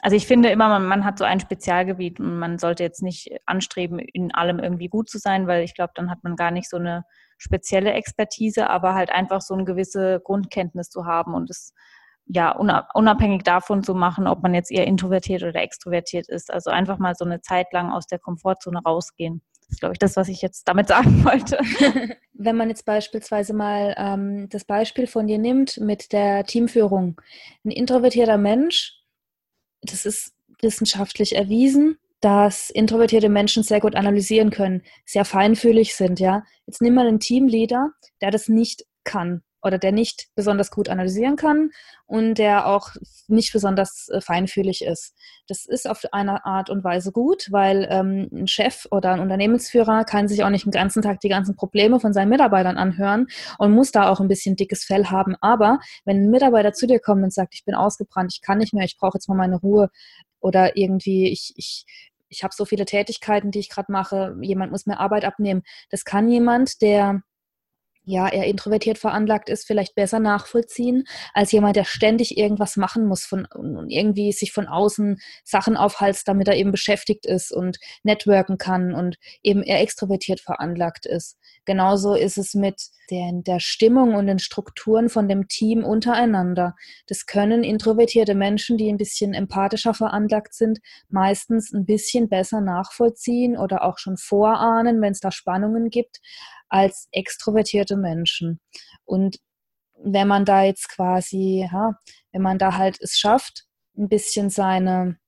also 0.00 0.14
ich 0.14 0.26
finde 0.26 0.50
immer, 0.50 0.68
man, 0.68 0.84
man 0.84 1.06
hat 1.06 1.18
so 1.18 1.24
ein 1.24 1.40
Spezialgebiet 1.40 2.20
und 2.20 2.38
man 2.38 2.58
sollte 2.58 2.82
jetzt 2.82 3.02
nicht 3.02 3.30
anstreben, 3.46 3.98
in 3.98 4.34
allem 4.34 4.58
irgendwie 4.58 4.88
gut 4.88 5.08
zu 5.08 5.16
sein, 5.16 5.46
weil 5.46 5.64
ich 5.64 5.74
glaube, 5.74 5.92
dann 5.94 6.10
hat 6.10 6.22
man 6.22 6.36
gar 6.36 6.50
nicht 6.50 6.68
so 6.68 6.76
eine 6.76 7.04
spezielle 7.38 7.94
Expertise, 7.94 8.68
aber 8.68 8.94
halt 8.94 9.10
einfach 9.10 9.40
so 9.40 9.54
eine 9.54 9.64
gewisse 9.64 10.20
Grundkenntnis 10.22 10.90
zu 10.90 11.06
haben 11.06 11.32
und 11.32 11.48
das 11.48 11.72
ja, 12.32 12.52
unabhängig 12.94 13.42
davon 13.42 13.82
zu 13.82 13.94
machen, 13.94 14.28
ob 14.28 14.42
man 14.42 14.54
jetzt 14.54 14.70
eher 14.70 14.86
introvertiert 14.86 15.42
oder 15.42 15.60
extrovertiert 15.60 16.28
ist. 16.28 16.52
Also 16.52 16.70
einfach 16.70 16.98
mal 16.98 17.14
so 17.16 17.24
eine 17.24 17.40
Zeit 17.40 17.72
lang 17.72 17.90
aus 17.90 18.06
der 18.06 18.20
Komfortzone 18.20 18.80
rausgehen. 18.82 19.42
Das 19.60 19.70
ist, 19.70 19.80
glaube 19.80 19.94
ich, 19.94 19.98
das, 19.98 20.16
was 20.16 20.28
ich 20.28 20.40
jetzt 20.40 20.68
damit 20.68 20.88
sagen 20.88 21.24
wollte. 21.24 21.58
Wenn 22.32 22.56
man 22.56 22.68
jetzt 22.68 22.84
beispielsweise 22.84 23.52
mal 23.52 23.94
ähm, 23.98 24.48
das 24.48 24.64
Beispiel 24.64 25.06
von 25.06 25.26
dir 25.26 25.38
nimmt 25.38 25.78
mit 25.80 26.12
der 26.12 26.44
Teamführung. 26.44 27.20
Ein 27.64 27.72
introvertierter 27.72 28.38
Mensch, 28.38 28.94
das 29.82 30.06
ist 30.06 30.32
wissenschaftlich 30.62 31.34
erwiesen, 31.34 31.98
dass 32.20 32.70
introvertierte 32.70 33.28
Menschen 33.28 33.62
sehr 33.62 33.80
gut 33.80 33.96
analysieren 33.96 34.50
können, 34.50 34.82
sehr 35.04 35.24
feinfühlig 35.24 35.96
sind, 35.96 36.20
ja. 36.20 36.44
Jetzt 36.66 36.80
nimm 36.80 36.94
mal 36.94 37.08
einen 37.08 37.18
Teamleader, 37.18 37.90
der 38.20 38.30
das 38.30 38.48
nicht 38.48 38.84
kann 39.02 39.42
oder 39.62 39.78
der 39.78 39.92
nicht 39.92 40.28
besonders 40.34 40.70
gut 40.70 40.88
analysieren 40.88 41.36
kann 41.36 41.70
und 42.06 42.34
der 42.34 42.66
auch 42.66 42.90
nicht 43.28 43.52
besonders 43.52 44.08
äh, 44.08 44.20
feinfühlig 44.20 44.82
ist. 44.82 45.14
Das 45.46 45.66
ist 45.66 45.88
auf 45.88 46.02
eine 46.12 46.44
Art 46.44 46.70
und 46.70 46.82
Weise 46.82 47.12
gut, 47.12 47.48
weil 47.50 47.86
ähm, 47.90 48.28
ein 48.32 48.46
Chef 48.48 48.86
oder 48.90 49.12
ein 49.12 49.20
Unternehmensführer 49.20 50.04
kann 50.04 50.28
sich 50.28 50.42
auch 50.42 50.50
nicht 50.50 50.64
den 50.64 50.72
ganzen 50.72 51.02
Tag 51.02 51.20
die 51.20 51.28
ganzen 51.28 51.56
Probleme 51.56 52.00
von 52.00 52.12
seinen 52.12 52.28
Mitarbeitern 52.30 52.78
anhören 52.78 53.26
und 53.58 53.72
muss 53.72 53.92
da 53.92 54.08
auch 54.08 54.20
ein 54.20 54.28
bisschen 54.28 54.56
dickes 54.56 54.84
Fell 54.84 55.06
haben. 55.06 55.36
Aber 55.40 55.78
wenn 56.04 56.24
ein 56.24 56.30
Mitarbeiter 56.30 56.72
zu 56.72 56.86
dir 56.86 57.00
kommt 57.00 57.22
und 57.22 57.32
sagt, 57.32 57.54
ich 57.54 57.64
bin 57.64 57.74
ausgebrannt, 57.74 58.32
ich 58.34 58.42
kann 58.42 58.58
nicht 58.58 58.74
mehr, 58.74 58.84
ich 58.84 58.98
brauche 58.98 59.18
jetzt 59.18 59.28
mal 59.28 59.36
meine 59.36 59.56
Ruhe 59.56 59.90
oder 60.40 60.76
irgendwie 60.76 61.30
ich, 61.30 61.52
ich, 61.56 61.84
ich 62.28 62.42
habe 62.42 62.54
so 62.54 62.64
viele 62.64 62.86
Tätigkeiten, 62.86 63.50
die 63.50 63.58
ich 63.58 63.68
gerade 63.68 63.92
mache, 63.92 64.36
jemand 64.40 64.72
muss 64.72 64.86
mir 64.86 64.98
Arbeit 64.98 65.24
abnehmen. 65.24 65.62
Das 65.90 66.04
kann 66.04 66.28
jemand, 66.28 66.80
der 66.80 67.22
ja, 68.10 68.28
eher 68.28 68.46
introvertiert 68.46 68.98
veranlagt 68.98 69.48
ist, 69.48 69.66
vielleicht 69.66 69.94
besser 69.94 70.18
nachvollziehen, 70.18 71.04
als 71.32 71.52
jemand, 71.52 71.76
der 71.76 71.84
ständig 71.84 72.36
irgendwas 72.36 72.76
machen 72.76 73.06
muss 73.06 73.30
und 73.30 73.88
irgendwie 73.88 74.32
sich 74.32 74.52
von 74.52 74.66
außen 74.66 75.20
Sachen 75.44 75.76
aufhalst, 75.76 76.26
damit 76.26 76.48
er 76.48 76.56
eben 76.56 76.72
beschäftigt 76.72 77.24
ist 77.24 77.52
und 77.52 77.78
networken 78.02 78.58
kann 78.58 78.94
und 78.94 79.16
eben 79.42 79.62
eher 79.62 79.80
extrovertiert 79.80 80.40
veranlagt 80.40 81.06
ist. 81.06 81.38
Genauso 81.64 82.14
ist 82.14 82.36
es 82.36 82.54
mit 82.54 82.82
der, 83.10 83.30
der 83.32 83.60
Stimmung 83.60 84.14
und 84.14 84.26
den 84.26 84.38
Strukturen 84.38 85.08
von 85.08 85.28
dem 85.28 85.46
Team 85.48 85.84
untereinander. 85.84 86.74
Das 87.06 87.26
können 87.26 87.64
introvertierte 87.64 88.34
Menschen, 88.34 88.76
die 88.76 88.88
ein 88.88 88.96
bisschen 88.96 89.34
empathischer 89.34 89.94
veranlagt 89.94 90.54
sind, 90.54 90.80
meistens 91.08 91.72
ein 91.72 91.84
bisschen 91.84 92.28
besser 92.28 92.60
nachvollziehen 92.60 93.56
oder 93.56 93.84
auch 93.84 93.98
schon 93.98 94.16
vorahnen, 94.16 95.00
wenn 95.00 95.12
es 95.12 95.20
da 95.20 95.30
Spannungen 95.30 95.90
gibt, 95.90 96.20
als 96.70 97.08
extrovertierte 97.12 97.96
Menschen. 97.96 98.60
Und 99.04 99.38
wenn 100.02 100.28
man 100.28 100.44
da 100.44 100.62
jetzt 100.62 100.88
quasi, 100.88 101.68
ja, 101.70 101.98
wenn 102.32 102.42
man 102.42 102.58
da 102.58 102.76
halt 102.76 102.98
es 103.00 103.18
schafft, 103.18 103.66
ein 103.98 104.08
bisschen 104.08 104.48
seine 104.48 105.18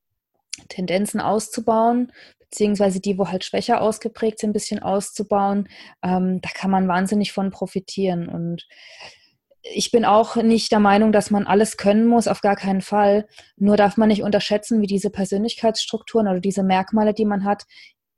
Tendenzen 0.68 1.20
auszubauen, 1.20 2.12
beziehungsweise 2.38 3.00
die, 3.00 3.18
wo 3.18 3.28
halt 3.28 3.44
schwächer 3.44 3.80
ausgeprägt 3.80 4.38
sind, 4.38 4.50
ein 4.50 4.54
bisschen 4.54 4.82
auszubauen. 4.82 5.68
Ähm, 6.02 6.40
da 6.42 6.50
kann 6.50 6.70
man 6.70 6.86
wahnsinnig 6.86 7.32
von 7.32 7.50
profitieren. 7.50 8.28
Und 8.28 8.66
ich 9.62 9.90
bin 9.90 10.04
auch 10.04 10.36
nicht 10.36 10.70
der 10.70 10.80
Meinung, 10.80 11.12
dass 11.12 11.30
man 11.30 11.46
alles 11.46 11.78
können 11.78 12.06
muss, 12.06 12.28
auf 12.28 12.42
gar 12.42 12.56
keinen 12.56 12.82
Fall. 12.82 13.26
Nur 13.56 13.76
darf 13.76 13.96
man 13.96 14.08
nicht 14.08 14.22
unterschätzen, 14.22 14.82
wie 14.82 14.86
diese 14.86 15.08
Persönlichkeitsstrukturen 15.08 16.28
oder 16.28 16.40
diese 16.40 16.62
Merkmale, 16.62 17.14
die 17.14 17.24
man 17.24 17.44
hat, 17.44 17.64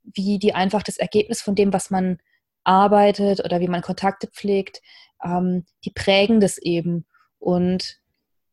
wie 0.03 0.37
die 0.37 0.53
einfach 0.53 0.83
das 0.83 0.97
Ergebnis 0.97 1.41
von 1.41 1.55
dem, 1.55 1.71
was 1.71 1.89
man 1.89 2.17
arbeitet 2.65 3.43
oder 3.43 3.59
wie 3.61 3.67
man 3.67 3.81
Kontakte 3.81 4.27
pflegt, 4.27 4.81
ähm, 5.23 5.65
die 5.85 5.91
prägen 5.91 6.39
das 6.39 6.57
eben. 6.57 7.05
Und 7.39 7.99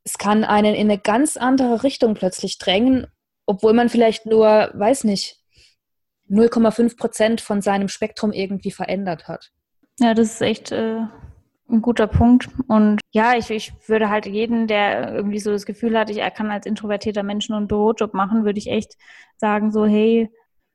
es 0.04 0.18
kann 0.18 0.44
einen 0.44 0.74
in 0.74 0.90
eine 0.90 0.98
ganz 0.98 1.36
andere 1.36 1.82
Richtung 1.82 2.14
plötzlich 2.14 2.58
drängen, 2.58 3.06
obwohl 3.46 3.72
man 3.72 3.88
vielleicht 3.88 4.26
nur, 4.26 4.70
weiß 4.74 5.04
nicht, 5.04 5.38
0,5 6.30 6.96
Prozent 6.96 7.40
von 7.40 7.60
seinem 7.60 7.88
Spektrum 7.88 8.32
irgendwie 8.32 8.70
verändert 8.70 9.28
hat. 9.28 9.50
Ja, 9.98 10.14
das 10.14 10.34
ist 10.34 10.42
echt 10.42 10.72
äh, 10.72 11.00
ein 11.68 11.82
guter 11.82 12.06
Punkt. 12.06 12.48
Und 12.68 13.00
ja, 13.10 13.34
ich, 13.36 13.50
ich 13.50 13.72
würde 13.86 14.08
halt 14.08 14.26
jeden, 14.26 14.66
der 14.66 15.12
irgendwie 15.12 15.40
so 15.40 15.50
das 15.50 15.66
Gefühl 15.66 15.98
hat, 15.98 16.10
ich 16.10 16.18
kann 16.34 16.50
als 16.50 16.66
introvertierter 16.66 17.22
Mensch 17.22 17.48
nur 17.48 17.58
einen 17.58 17.68
Bürojob 17.68 18.14
machen, 18.14 18.44
würde 18.44 18.58
ich 18.58 18.68
echt 18.68 18.96
sagen, 19.36 19.72
so, 19.72 19.86
hey, 19.86 20.30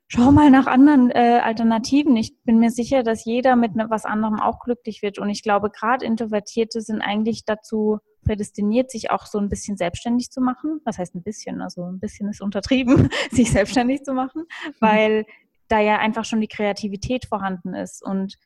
schau 0.08 0.32
mal 0.32 0.50
nach 0.50 0.66
anderen 0.66 1.10
äh, 1.10 1.40
Alternativen. 1.42 2.16
Ich 2.16 2.42
bin 2.42 2.58
mir 2.58 2.70
sicher, 2.70 3.02
dass 3.02 3.24
jeder 3.24 3.56
mit 3.56 3.76
ne, 3.76 3.86
was 3.88 4.06
anderem 4.06 4.40
auch 4.40 4.60
glücklich 4.60 5.02
wird. 5.02 5.18
Und 5.18 5.28
ich 5.28 5.42
glaube, 5.42 5.70
gerade 5.70 6.04
Introvertierte 6.04 6.80
sind 6.80 7.02
eigentlich 7.02 7.44
dazu 7.44 7.98
prädestiniert, 8.24 8.90
sich 8.90 9.10
auch 9.10 9.26
so 9.26 9.38
ein 9.38 9.50
bisschen 9.50 9.76
selbstständig 9.76 10.30
zu 10.30 10.40
machen. 10.40 10.80
Was 10.84 10.98
heißt 10.98 11.14
ein 11.14 11.22
bisschen? 11.22 11.60
Also 11.60 11.84
ein 11.84 12.00
bisschen 12.00 12.28
ist 12.30 12.40
untertrieben, 12.40 13.10
sich 13.30 13.50
selbstständig 13.50 14.02
zu 14.02 14.14
machen, 14.14 14.42
mhm. 14.42 14.72
weil 14.80 15.26
da 15.68 15.80
ja 15.80 15.98
einfach 15.98 16.24
schon 16.24 16.40
die 16.40 16.48
Kreativität 16.48 17.26
vorhanden 17.26 17.74
ist. 17.74 18.02
Und 18.02 18.36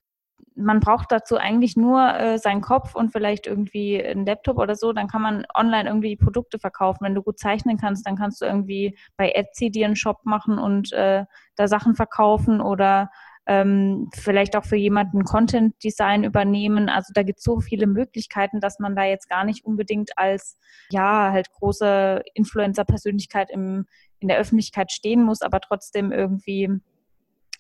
man 0.55 0.81
braucht 0.81 1.13
dazu 1.13 1.37
eigentlich 1.37 1.77
nur 1.77 2.15
äh, 2.15 2.39
seinen 2.39 2.61
Kopf 2.61 2.95
und 2.95 3.11
vielleicht 3.11 3.47
irgendwie 3.47 4.03
einen 4.03 4.27
Laptop 4.27 4.59
oder 4.59 4.75
so, 4.75 4.93
dann 4.93 5.09
kann 5.09 5.23
man 5.23 5.47
online 5.55 5.89
irgendwie 5.89 6.17
Produkte 6.17 6.59
verkaufen. 6.59 7.01
Wenn 7.03 7.15
du 7.15 7.23
gut 7.23 7.39
zeichnen 7.39 7.79
kannst, 7.79 8.07
dann 8.07 8.17
kannst 8.17 8.41
du 8.41 8.47
irgendwie 8.47 8.97
bei 9.17 9.31
Etsy 9.31 9.71
dir 9.71 9.87
einen 9.87 9.97
Shop 9.97 10.21
machen 10.25 10.59
und 10.59 10.93
äh, 10.93 11.25
da 11.57 11.69
Sachen 11.69 11.95
verkaufen 11.95 12.61
oder 12.61 13.11
ähm, 13.47 14.09
vielleicht 14.15 14.57
auch 14.57 14.65
für 14.65 14.77
jemanden 14.77 15.25
Content 15.25 15.75
Design 15.83 16.23
übernehmen. 16.23 16.89
Also 16.89 17.13
da 17.13 17.23
gibt 17.23 17.39
es 17.39 17.45
so 17.45 17.61
viele 17.61 17.87
Möglichkeiten, 17.87 18.61
dass 18.61 18.79
man 18.79 18.95
da 18.95 19.05
jetzt 19.05 19.29
gar 19.29 19.45
nicht 19.45 19.65
unbedingt 19.65 20.17
als 20.17 20.59
ja 20.91 21.33
halt 21.33 21.51
große 21.51 22.23
Influencer-Persönlichkeit 22.35 23.51
im 23.51 23.87
in 24.23 24.29
der 24.29 24.39
Öffentlichkeit 24.39 24.93
stehen 24.93 25.25
muss, 25.25 25.43
aber 25.43 25.61
trotzdem 25.61 26.13
irgendwie 26.13 26.71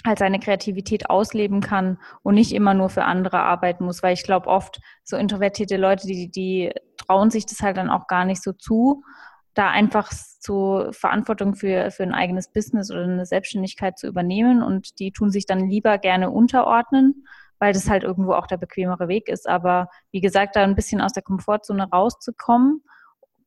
halt 0.07 0.19
seine 0.19 0.41
Kreativität 0.41 1.11
ausleben 1.11 1.61
kann 1.61 1.99
und 2.23 2.35
nicht 2.35 2.53
immer 2.53 2.75
nur 2.75 2.89
für 2.89 3.05
andere 3.05 3.41
arbeiten 3.41 3.85
muss, 3.85 4.03
weil 4.03 4.15
ich 4.15 4.25
glaube 4.25 4.49
oft 4.49 4.81
so 5.05 5.17
introvertierte 5.17 5.77
Leute, 5.77 6.07
die, 6.07 6.31
die 6.31 6.73
trauen 6.97 7.31
sich 7.31 7.47
das 7.47 7.61
halt 7.61 7.77
dann 7.77 7.91
auch 7.91 8.07
gar 8.07 8.25
nicht 8.25 8.43
so 8.43 8.53
zu, 8.53 9.03
da 9.55 9.71
einfach 9.71 10.11
zu 10.11 10.89
Verantwortung 10.93 11.55
für, 11.55 11.91
für 11.91 12.03
ein 12.03 12.15
eigenes 12.15 12.53
Business 12.53 12.91
oder 12.91 13.05
eine 13.05 13.27
Selbstständigkeit 13.27 13.99
zu 13.99 14.07
übernehmen 14.07 14.63
und 14.63 14.99
die 14.99 15.13
tun 15.13 15.31
sich 15.31 15.47
dann 15.47 15.69
lieber 15.69 15.99
gerne 15.99 16.31
unterordnen, 16.31 17.27
weil 17.59 17.73
das 17.73 17.89
halt 17.89 18.03
irgendwo 18.03 18.33
auch 18.33 18.47
der 18.47 18.57
bequemere 18.57 19.09
Weg 19.09 19.29
ist. 19.29 19.49
Aber 19.49 19.89
wie 20.11 20.21
gesagt, 20.21 20.57
da 20.57 20.63
ein 20.63 20.75
bisschen 20.75 21.01
aus 21.01 21.13
der 21.13 21.23
Komfortzone 21.23 21.89
rauszukommen 21.91 22.83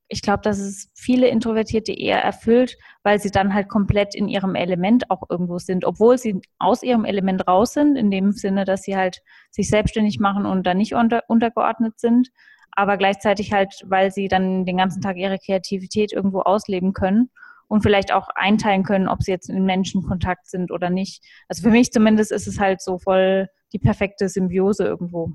ich 0.08 0.22
glaube, 0.22 0.42
dass 0.44 0.60
es 0.60 0.92
viele 0.94 1.28
Introvertierte 1.28 1.92
eher 1.92 2.22
erfüllt, 2.22 2.78
weil 3.04 3.20
sie 3.20 3.32
dann 3.32 3.54
halt 3.54 3.70
komplett 3.70 4.14
in 4.14 4.28
ihrem 4.28 4.56
Element 4.56 5.10
auch 5.10 5.24
irgendwo 5.30 5.58
sind, 5.58 5.84
obwohl 5.86 6.18
sie 6.18 6.42
aus 6.60 6.84
ihrem 6.84 7.06
Element 7.06 7.48
raus 7.48 7.74
sind, 7.74 7.96
in 7.96 8.12
dem 8.12 8.32
Sinne, 8.32 8.66
dass 8.66 8.84
sie 8.84 8.96
halt 8.96 9.22
sich 9.50 9.70
selbstständig 9.70 10.20
machen 10.20 10.46
und 10.46 10.66
da 10.68 10.74
nicht 10.74 10.94
unter, 10.94 11.24
untergeordnet 11.28 12.00
sind, 12.00 12.30
aber 12.72 12.98
gleichzeitig 12.98 13.52
halt, 13.52 13.84
weil 13.86 14.12
sie 14.12 14.28
dann 14.28 14.66
den 14.66 14.78
ganzen 14.78 15.02
Tag 15.02 15.18
ihre 15.18 15.40
Kreativität 15.40 16.14
irgendwo 16.14 16.42
ausleben 16.42 16.94
können 16.94 17.32
und 17.68 17.82
vielleicht 17.82 18.14
auch 18.14 18.30
einteilen 18.36 18.84
können, 18.84 19.08
ob 19.08 19.24
sie 19.24 19.32
jetzt 19.32 19.50
in 19.50 19.66
Menschenkontakt 19.66 20.48
sind 20.48 20.72
oder 20.72 20.90
nicht. 20.90 21.24
Also 21.48 21.64
für 21.64 21.72
mich 21.72 21.92
zumindest 21.92 22.32
ist 22.32 22.48
es 22.48 22.60
halt 22.60 22.82
so 22.82 23.00
voll 23.00 23.50
die 23.74 23.80
perfekte 23.80 24.30
Symbiose 24.30 24.86
irgendwo. 24.86 25.34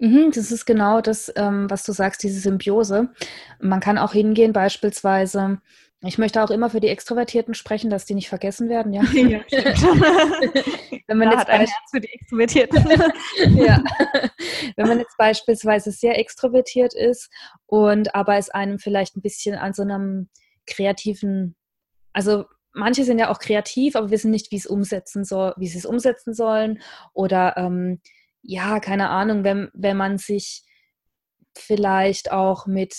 Mhm, 0.00 0.30
das 0.34 0.50
ist 0.50 0.64
genau 0.64 1.02
das, 1.02 1.30
ähm, 1.36 1.68
was 1.68 1.82
du 1.82 1.92
sagst, 1.92 2.22
diese 2.22 2.40
Symbiose. 2.40 3.10
Man 3.60 3.80
kann 3.80 3.98
auch 3.98 4.14
hingehen, 4.14 4.54
beispielsweise, 4.54 5.60
ich 6.02 6.16
möchte 6.16 6.42
auch 6.42 6.48
immer 6.48 6.70
für 6.70 6.80
die 6.80 6.88
Extrovertierten 6.88 7.52
sprechen, 7.52 7.90
dass 7.90 8.06
die 8.06 8.14
nicht 8.14 8.30
vergessen 8.30 8.70
werden, 8.70 8.94
ja. 8.94 9.02
ja 9.12 9.40
Wenn 11.06 11.18
man 11.18 11.28
da 11.28 11.32
jetzt 11.32 11.40
hat 11.40 11.50
ein 11.50 11.60
Herz 11.60 11.70
für 11.90 12.00
die 12.00 12.08
Extrovertierten. 12.14 12.86
ja. 13.58 13.82
Wenn 14.76 14.88
man 14.88 14.98
jetzt 15.00 15.18
beispielsweise 15.18 15.92
sehr 15.92 16.18
extrovertiert 16.18 16.94
ist 16.94 17.30
und 17.66 18.14
aber 18.14 18.38
es 18.38 18.48
einem 18.48 18.78
vielleicht 18.78 19.16
ein 19.16 19.22
bisschen 19.22 19.54
an 19.54 19.74
so 19.74 19.82
einem 19.82 20.30
kreativen, 20.66 21.56
also 22.14 22.46
manche 22.72 23.04
sind 23.04 23.18
ja 23.18 23.30
auch 23.30 23.38
kreativ, 23.38 23.96
aber 23.96 24.10
wissen 24.10 24.30
nicht, 24.30 24.50
wie 24.50 24.56
es 24.56 24.66
umsetzen 24.66 25.24
soll, 25.24 25.52
wie 25.58 25.68
sie 25.68 25.78
es 25.78 25.84
umsetzen 25.84 26.32
sollen 26.32 26.80
oder 27.12 27.58
ähm, 27.58 28.00
ja, 28.42 28.80
keine 28.80 29.10
Ahnung, 29.10 29.44
wenn, 29.44 29.68
wenn 29.74 29.96
man 29.96 30.18
sich 30.18 30.64
vielleicht 31.56 32.32
auch 32.32 32.66
mit, 32.66 32.94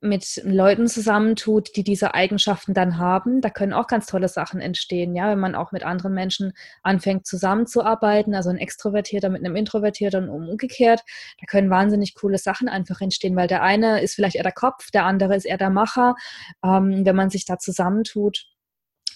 mit 0.00 0.40
Leuten 0.44 0.86
zusammentut, 0.86 1.70
die 1.76 1.84
diese 1.84 2.14
Eigenschaften 2.14 2.74
dann 2.74 2.98
haben, 2.98 3.40
da 3.40 3.50
können 3.50 3.72
auch 3.72 3.86
ganz 3.86 4.06
tolle 4.06 4.28
Sachen 4.28 4.60
entstehen, 4.60 5.14
ja, 5.14 5.30
wenn 5.30 5.38
man 5.38 5.54
auch 5.54 5.72
mit 5.72 5.84
anderen 5.84 6.14
Menschen 6.14 6.52
anfängt 6.82 7.26
zusammenzuarbeiten, 7.26 8.34
also 8.34 8.50
ein 8.50 8.58
Extrovertierter 8.58 9.28
mit 9.28 9.44
einem 9.44 9.56
Introvertierten 9.56 10.28
und 10.28 10.48
umgekehrt, 10.48 11.02
da 11.40 11.46
können 11.46 11.70
wahnsinnig 11.70 12.14
coole 12.14 12.38
Sachen 12.38 12.68
einfach 12.68 13.00
entstehen, 13.00 13.36
weil 13.36 13.48
der 13.48 13.62
eine 13.62 14.02
ist 14.02 14.14
vielleicht 14.14 14.36
eher 14.36 14.42
der 14.42 14.52
Kopf, 14.52 14.90
der 14.90 15.04
andere 15.04 15.36
ist 15.36 15.44
eher 15.44 15.58
der 15.58 15.70
Macher, 15.70 16.14
ähm, 16.64 17.04
wenn 17.04 17.16
man 17.16 17.30
sich 17.30 17.44
da 17.44 17.58
zusammentut. 17.58 18.46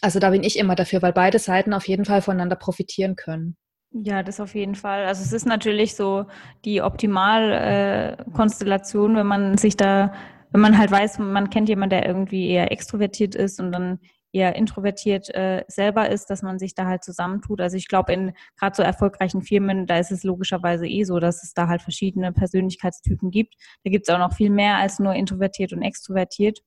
Also 0.02 0.18
da 0.18 0.30
bin 0.30 0.42
ich 0.42 0.58
immer 0.58 0.74
dafür, 0.74 1.02
weil 1.02 1.12
beide 1.12 1.38
Seiten 1.38 1.74
auf 1.74 1.86
jeden 1.86 2.06
Fall 2.06 2.22
voneinander 2.22 2.56
profitieren 2.56 3.16
können. 3.16 3.56
Ja, 3.92 4.22
das 4.22 4.38
auf 4.40 4.54
jeden 4.54 4.76
Fall. 4.76 5.04
Also 5.06 5.22
es 5.22 5.32
ist 5.32 5.46
natürlich 5.46 5.96
so 5.96 6.26
die 6.64 6.80
Optimalkonstellation, 6.80 9.14
äh, 9.14 9.16
wenn 9.18 9.26
man 9.26 9.58
sich 9.58 9.76
da, 9.76 10.12
wenn 10.52 10.60
man 10.60 10.78
halt 10.78 10.92
weiß, 10.92 11.18
man 11.18 11.50
kennt 11.50 11.68
jemanden, 11.68 11.90
der 11.90 12.06
irgendwie 12.06 12.48
eher 12.50 12.70
extrovertiert 12.70 13.34
ist 13.34 13.58
und 13.60 13.72
dann 13.72 13.98
eher 14.32 14.54
introvertiert 14.54 15.34
äh, 15.34 15.64
selber 15.66 16.08
ist, 16.08 16.30
dass 16.30 16.42
man 16.42 16.60
sich 16.60 16.76
da 16.76 16.86
halt 16.86 17.02
zusammentut. 17.02 17.60
Also 17.60 17.76
ich 17.76 17.88
glaube, 17.88 18.12
in 18.12 18.32
gerade 18.56 18.76
so 18.76 18.84
erfolgreichen 18.84 19.42
Firmen, 19.42 19.88
da 19.88 19.98
ist 19.98 20.12
es 20.12 20.22
logischerweise 20.22 20.86
eh 20.86 21.02
so, 21.02 21.18
dass 21.18 21.42
es 21.42 21.52
da 21.52 21.66
halt 21.66 21.82
verschiedene 21.82 22.30
Persönlichkeitstypen 22.32 23.32
gibt. 23.32 23.56
Da 23.82 23.90
gibt 23.90 24.08
es 24.08 24.14
auch 24.14 24.20
noch 24.20 24.34
viel 24.34 24.50
mehr 24.50 24.76
als 24.76 25.00
nur 25.00 25.14
introvertiert 25.14 25.72
und 25.72 25.82
extrovertiert. 25.82 26.60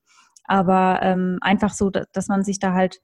Aber 0.44 1.00
ähm, 1.02 1.38
einfach 1.40 1.72
so, 1.74 1.90
dass, 1.90 2.06
dass 2.12 2.28
man 2.28 2.44
sich 2.44 2.60
da 2.60 2.74
halt 2.74 3.00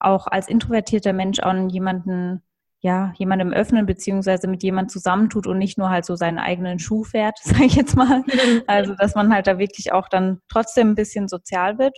auch 0.00 0.26
als 0.26 0.48
introvertierter 0.48 1.12
Mensch 1.12 1.38
an 1.38 1.68
jemanden 1.68 2.42
ja, 2.82 3.12
jemandem 3.16 3.52
öffnen, 3.52 3.84
beziehungsweise 3.84 4.48
mit 4.48 4.62
jemandem 4.62 4.88
zusammentut 4.88 5.46
und 5.46 5.58
nicht 5.58 5.76
nur 5.76 5.90
halt 5.90 6.06
so 6.06 6.16
seinen 6.16 6.38
eigenen 6.38 6.78
Schuh 6.78 7.04
fährt, 7.04 7.38
sage 7.42 7.64
ich 7.64 7.74
jetzt 7.74 7.96
mal. 7.96 8.24
Also, 8.66 8.94
dass 8.94 9.14
man 9.14 9.32
halt 9.32 9.46
da 9.46 9.58
wirklich 9.58 9.92
auch 9.92 10.08
dann 10.08 10.40
trotzdem 10.48 10.90
ein 10.90 10.94
bisschen 10.94 11.28
sozial 11.28 11.78
wird 11.78 11.96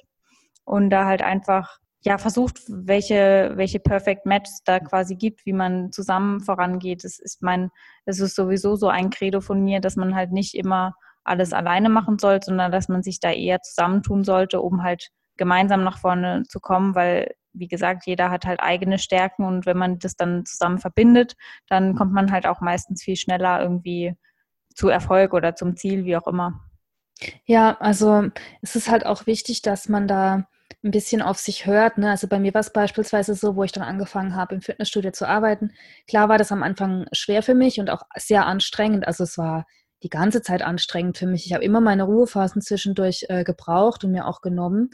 und 0.64 0.90
da 0.90 1.06
halt 1.06 1.22
einfach 1.22 1.78
ja 2.04 2.18
versucht, 2.18 2.60
welche, 2.68 3.52
welche 3.54 3.78
Perfect 3.78 4.26
Match 4.26 4.50
da 4.64 4.80
quasi 4.80 5.14
gibt, 5.14 5.46
wie 5.46 5.52
man 5.52 5.92
zusammen 5.92 6.40
vorangeht. 6.40 7.04
Das 7.04 7.18
ist 7.18 7.42
mein, 7.42 7.70
es 8.06 8.18
ist 8.18 8.34
sowieso 8.34 8.74
so 8.74 8.88
ein 8.88 9.10
Credo 9.10 9.40
von 9.40 9.62
mir, 9.62 9.80
dass 9.80 9.96
man 9.96 10.14
halt 10.16 10.32
nicht 10.32 10.54
immer 10.54 10.94
alles 11.24 11.52
alleine 11.52 11.88
machen 11.88 12.18
soll, 12.18 12.40
sondern 12.42 12.72
dass 12.72 12.88
man 12.88 13.04
sich 13.04 13.20
da 13.20 13.30
eher 13.30 13.60
zusammentun 13.60 14.24
sollte, 14.24 14.60
um 14.60 14.82
halt 14.82 15.10
gemeinsam 15.36 15.84
nach 15.84 15.98
vorne 15.98 16.42
zu 16.48 16.58
kommen, 16.58 16.96
weil 16.96 17.32
wie 17.52 17.68
gesagt, 17.68 18.06
jeder 18.06 18.30
hat 18.30 18.44
halt 18.44 18.60
eigene 18.60 18.98
Stärken 18.98 19.44
und 19.44 19.66
wenn 19.66 19.76
man 19.76 19.98
das 19.98 20.16
dann 20.16 20.44
zusammen 20.44 20.78
verbindet, 20.78 21.34
dann 21.68 21.94
kommt 21.94 22.12
man 22.12 22.32
halt 22.32 22.46
auch 22.46 22.60
meistens 22.60 23.02
viel 23.02 23.16
schneller 23.16 23.60
irgendwie 23.60 24.14
zu 24.74 24.88
Erfolg 24.88 25.34
oder 25.34 25.54
zum 25.54 25.76
Ziel, 25.76 26.04
wie 26.04 26.16
auch 26.16 26.26
immer. 26.26 26.60
Ja, 27.44 27.76
also 27.78 28.28
es 28.62 28.74
ist 28.74 28.90
halt 28.90 29.06
auch 29.06 29.26
wichtig, 29.26 29.62
dass 29.62 29.88
man 29.88 30.08
da 30.08 30.48
ein 30.82 30.90
bisschen 30.90 31.22
auf 31.22 31.38
sich 31.38 31.66
hört. 31.66 31.98
Ne? 31.98 32.10
Also 32.10 32.26
bei 32.26 32.38
mir 32.40 32.54
war 32.54 32.60
es 32.60 32.72
beispielsweise 32.72 33.34
so, 33.34 33.54
wo 33.56 33.62
ich 33.64 33.72
dann 33.72 33.84
angefangen 33.84 34.34
habe, 34.34 34.54
im 34.54 34.62
Fitnessstudio 34.62 35.12
zu 35.12 35.28
arbeiten. 35.28 35.72
Klar 36.08 36.28
war 36.28 36.38
das 36.38 36.50
am 36.50 36.62
Anfang 36.62 37.06
schwer 37.12 37.42
für 37.42 37.54
mich 37.54 37.78
und 37.78 37.90
auch 37.90 38.02
sehr 38.16 38.46
anstrengend. 38.46 39.06
Also 39.06 39.24
es 39.24 39.38
war 39.38 39.66
die 40.02 40.08
ganze 40.08 40.42
Zeit 40.42 40.62
anstrengend 40.62 41.18
für 41.18 41.26
mich. 41.26 41.46
Ich 41.46 41.52
habe 41.52 41.64
immer 41.64 41.80
meine 41.80 42.02
Ruhephasen 42.04 42.62
zwischendurch 42.62 43.26
äh, 43.28 43.44
gebraucht 43.44 44.02
und 44.04 44.10
mir 44.10 44.26
auch 44.26 44.40
genommen, 44.40 44.90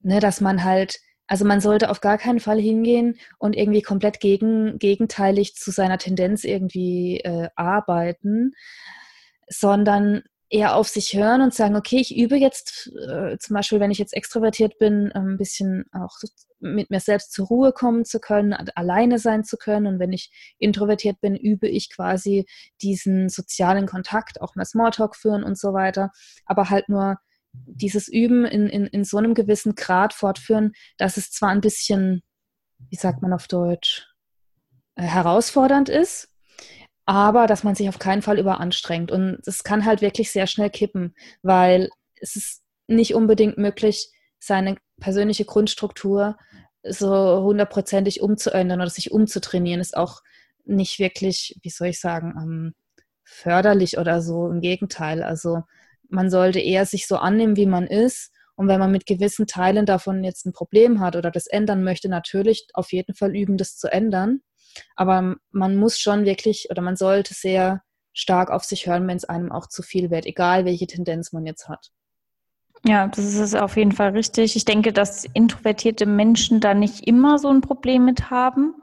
ne? 0.00 0.20
dass 0.20 0.40
man 0.40 0.62
halt 0.62 1.00
also 1.26 1.44
man 1.44 1.60
sollte 1.60 1.90
auf 1.90 2.00
gar 2.00 2.18
keinen 2.18 2.40
Fall 2.40 2.60
hingehen 2.60 3.18
und 3.38 3.56
irgendwie 3.56 3.82
komplett 3.82 4.20
gegen, 4.20 4.78
gegenteilig 4.78 5.54
zu 5.54 5.70
seiner 5.70 5.98
Tendenz 5.98 6.44
irgendwie 6.44 7.20
äh, 7.20 7.48
arbeiten, 7.56 8.52
sondern 9.48 10.22
eher 10.50 10.76
auf 10.76 10.88
sich 10.88 11.14
hören 11.14 11.40
und 11.40 11.54
sagen, 11.54 11.74
okay, 11.74 11.96
ich 11.96 12.16
übe 12.16 12.36
jetzt 12.36 12.92
äh, 13.08 13.38
zum 13.38 13.54
Beispiel, 13.54 13.80
wenn 13.80 13.90
ich 13.90 13.98
jetzt 13.98 14.14
extrovertiert 14.14 14.78
bin, 14.78 15.10
ein 15.12 15.36
bisschen 15.36 15.86
auch 15.92 16.16
mit 16.60 16.90
mir 16.90 17.00
selbst 17.00 17.32
zur 17.32 17.46
Ruhe 17.46 17.72
kommen 17.72 18.04
zu 18.04 18.20
können, 18.20 18.52
alleine 18.52 19.18
sein 19.18 19.44
zu 19.44 19.56
können. 19.56 19.86
Und 19.86 19.98
wenn 19.98 20.12
ich 20.12 20.54
introvertiert 20.58 21.20
bin, 21.20 21.34
übe 21.34 21.68
ich 21.68 21.90
quasi 21.90 22.46
diesen 22.82 23.28
sozialen 23.28 23.86
Kontakt, 23.86 24.40
auch 24.40 24.54
mal 24.54 24.64
Smalltalk 24.64 25.16
führen 25.16 25.42
und 25.42 25.58
so 25.58 25.72
weiter. 25.72 26.12
Aber 26.46 26.70
halt 26.70 26.88
nur 26.88 27.18
dieses 27.66 28.08
Üben 28.08 28.44
in, 28.44 28.68
in, 28.68 28.86
in 28.86 29.04
so 29.04 29.18
einem 29.18 29.34
gewissen 29.34 29.74
Grad 29.74 30.12
fortführen, 30.12 30.72
dass 30.96 31.16
es 31.16 31.30
zwar 31.30 31.50
ein 31.50 31.60
bisschen, 31.60 32.22
wie 32.90 32.96
sagt 32.96 33.22
man 33.22 33.32
auf 33.32 33.48
Deutsch, 33.48 34.06
äh, 34.96 35.02
herausfordernd 35.02 35.88
ist, 35.88 36.28
aber 37.06 37.46
dass 37.46 37.64
man 37.64 37.74
sich 37.74 37.88
auf 37.88 37.98
keinen 37.98 38.22
Fall 38.22 38.38
überanstrengt. 38.38 39.10
Und 39.10 39.40
es 39.46 39.64
kann 39.64 39.84
halt 39.84 40.00
wirklich 40.00 40.30
sehr 40.30 40.46
schnell 40.46 40.70
kippen, 40.70 41.14
weil 41.42 41.90
es 42.16 42.36
ist 42.36 42.62
nicht 42.86 43.14
unbedingt 43.14 43.58
möglich, 43.58 44.10
seine 44.38 44.76
persönliche 45.00 45.44
Grundstruktur 45.44 46.36
so 46.86 47.42
hundertprozentig 47.42 48.20
umzuändern 48.20 48.80
oder 48.80 48.90
sich 48.90 49.10
umzutrainieren, 49.10 49.80
ist 49.80 49.96
auch 49.96 50.20
nicht 50.66 50.98
wirklich, 50.98 51.58
wie 51.62 51.70
soll 51.70 51.88
ich 51.88 52.00
sagen, 52.00 52.34
ähm, 52.36 52.74
förderlich 53.24 53.98
oder 53.98 54.20
so. 54.20 54.48
Im 54.48 54.60
Gegenteil. 54.60 55.22
Also 55.22 55.62
man 56.08 56.30
sollte 56.30 56.60
eher 56.60 56.86
sich 56.86 57.06
so 57.06 57.16
annehmen, 57.16 57.56
wie 57.56 57.66
man 57.66 57.86
ist. 57.86 58.32
Und 58.56 58.68
wenn 58.68 58.78
man 58.78 58.92
mit 58.92 59.06
gewissen 59.06 59.46
Teilen 59.46 59.84
davon 59.84 60.22
jetzt 60.22 60.46
ein 60.46 60.52
Problem 60.52 61.00
hat 61.00 61.16
oder 61.16 61.30
das 61.30 61.46
ändern 61.46 61.82
möchte, 61.82 62.08
natürlich 62.08 62.68
auf 62.74 62.92
jeden 62.92 63.14
Fall 63.14 63.34
üben, 63.34 63.56
das 63.56 63.76
zu 63.76 63.90
ändern. 63.90 64.40
Aber 64.96 65.36
man 65.50 65.76
muss 65.76 65.98
schon 65.98 66.24
wirklich 66.24 66.68
oder 66.70 66.82
man 66.82 66.96
sollte 66.96 67.34
sehr 67.34 67.82
stark 68.12 68.50
auf 68.50 68.64
sich 68.64 68.86
hören, 68.86 69.06
wenn 69.08 69.16
es 69.16 69.24
einem 69.24 69.50
auch 69.50 69.68
zu 69.68 69.82
viel 69.82 70.10
wird, 70.10 70.24
egal 70.24 70.64
welche 70.64 70.86
Tendenz 70.86 71.32
man 71.32 71.46
jetzt 71.46 71.68
hat. 71.68 71.90
Ja, 72.86 73.08
das 73.08 73.34
ist 73.34 73.54
auf 73.54 73.76
jeden 73.76 73.92
Fall 73.92 74.10
richtig. 74.10 74.56
Ich 74.56 74.64
denke, 74.64 74.92
dass 74.92 75.24
introvertierte 75.32 76.06
Menschen 76.06 76.60
da 76.60 76.74
nicht 76.74 77.06
immer 77.06 77.38
so 77.38 77.48
ein 77.48 77.62
Problem 77.62 78.04
mit 78.04 78.30
haben, 78.30 78.74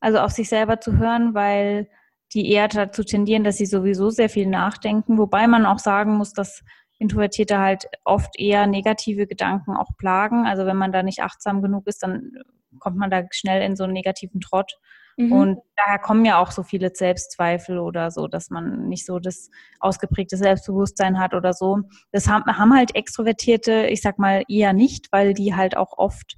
also 0.00 0.18
auf 0.18 0.32
sich 0.32 0.48
selber 0.48 0.80
zu 0.80 0.98
hören, 0.98 1.34
weil 1.34 1.88
die 2.34 2.50
eher 2.50 2.68
dazu 2.68 3.04
tendieren, 3.04 3.44
dass 3.44 3.56
sie 3.56 3.66
sowieso 3.66 4.10
sehr 4.10 4.28
viel 4.28 4.46
nachdenken, 4.46 5.18
wobei 5.18 5.46
man 5.46 5.66
auch 5.66 5.78
sagen 5.78 6.16
muss, 6.16 6.32
dass 6.32 6.62
Introvertierte 6.98 7.58
halt 7.58 7.86
oft 8.04 8.38
eher 8.38 8.66
negative 8.66 9.26
Gedanken 9.26 9.76
auch 9.76 9.96
plagen. 9.96 10.46
Also 10.46 10.66
wenn 10.66 10.76
man 10.76 10.92
da 10.92 11.02
nicht 11.02 11.22
achtsam 11.22 11.62
genug 11.62 11.86
ist, 11.86 12.02
dann 12.02 12.32
kommt 12.78 12.96
man 12.96 13.10
da 13.10 13.22
schnell 13.30 13.62
in 13.62 13.76
so 13.76 13.84
einen 13.84 13.92
negativen 13.92 14.40
Trott. 14.40 14.78
Mhm. 15.16 15.32
Und 15.32 15.58
daher 15.76 15.98
kommen 15.98 16.24
ja 16.24 16.38
auch 16.38 16.50
so 16.50 16.62
viele 16.62 16.90
Selbstzweifel 16.92 17.78
oder 17.78 18.10
so, 18.10 18.26
dass 18.26 18.50
man 18.50 18.88
nicht 18.88 19.06
so 19.06 19.18
das 19.18 19.50
ausgeprägte 19.80 20.36
Selbstbewusstsein 20.36 21.18
hat 21.18 21.34
oder 21.34 21.52
so. 21.52 21.78
Das 22.10 22.28
haben, 22.28 22.44
haben 22.46 22.74
halt 22.74 22.94
Extrovertierte, 22.94 23.86
ich 23.86 24.02
sag 24.02 24.18
mal, 24.18 24.42
eher 24.48 24.72
nicht, 24.72 25.12
weil 25.12 25.34
die 25.34 25.54
halt 25.54 25.76
auch 25.76 25.98
oft 25.98 26.36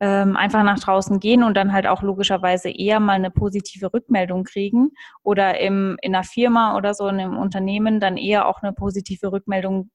ähm, 0.00 0.36
einfach 0.36 0.62
nach 0.62 0.78
draußen 0.78 1.18
gehen 1.20 1.42
und 1.42 1.56
dann 1.56 1.72
halt 1.72 1.86
auch 1.86 2.02
logischerweise 2.02 2.70
eher 2.70 3.00
mal 3.00 3.14
eine 3.14 3.30
positive 3.30 3.92
Rückmeldung 3.92 4.44
kriegen 4.44 4.90
oder 5.22 5.58
im, 5.60 5.96
in 6.02 6.14
einer 6.14 6.24
Firma 6.24 6.76
oder 6.76 6.94
so 6.94 7.08
in 7.08 7.18
einem 7.18 7.36
Unternehmen 7.36 7.98
dann 7.98 8.16
eher 8.16 8.46
auch 8.46 8.62
eine 8.62 8.72
positive 8.72 9.32
Rückmeldung 9.32 9.90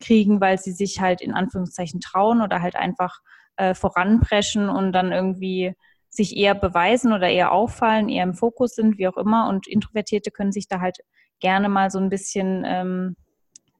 kriegen, 0.00 0.40
weil 0.40 0.58
sie 0.58 0.72
sich 0.72 1.00
halt 1.00 1.20
in 1.20 1.32
Anführungszeichen 1.32 2.00
trauen 2.00 2.42
oder 2.42 2.60
halt 2.60 2.76
einfach 2.76 3.20
äh, 3.56 3.74
voranpreschen 3.74 4.68
und 4.68 4.92
dann 4.92 5.12
irgendwie 5.12 5.74
sich 6.10 6.36
eher 6.36 6.54
beweisen 6.54 7.12
oder 7.12 7.28
eher 7.28 7.52
auffallen, 7.52 8.08
eher 8.08 8.24
im 8.24 8.34
Fokus 8.34 8.74
sind, 8.74 8.98
wie 8.98 9.08
auch 9.08 9.16
immer. 9.16 9.48
Und 9.48 9.66
Introvertierte 9.68 10.30
können 10.30 10.52
sich 10.52 10.66
da 10.68 10.80
halt 10.80 10.98
gerne 11.40 11.68
mal 11.68 11.90
so 11.90 11.98
ein 11.98 12.08
bisschen, 12.08 12.64
ähm, 12.66 13.16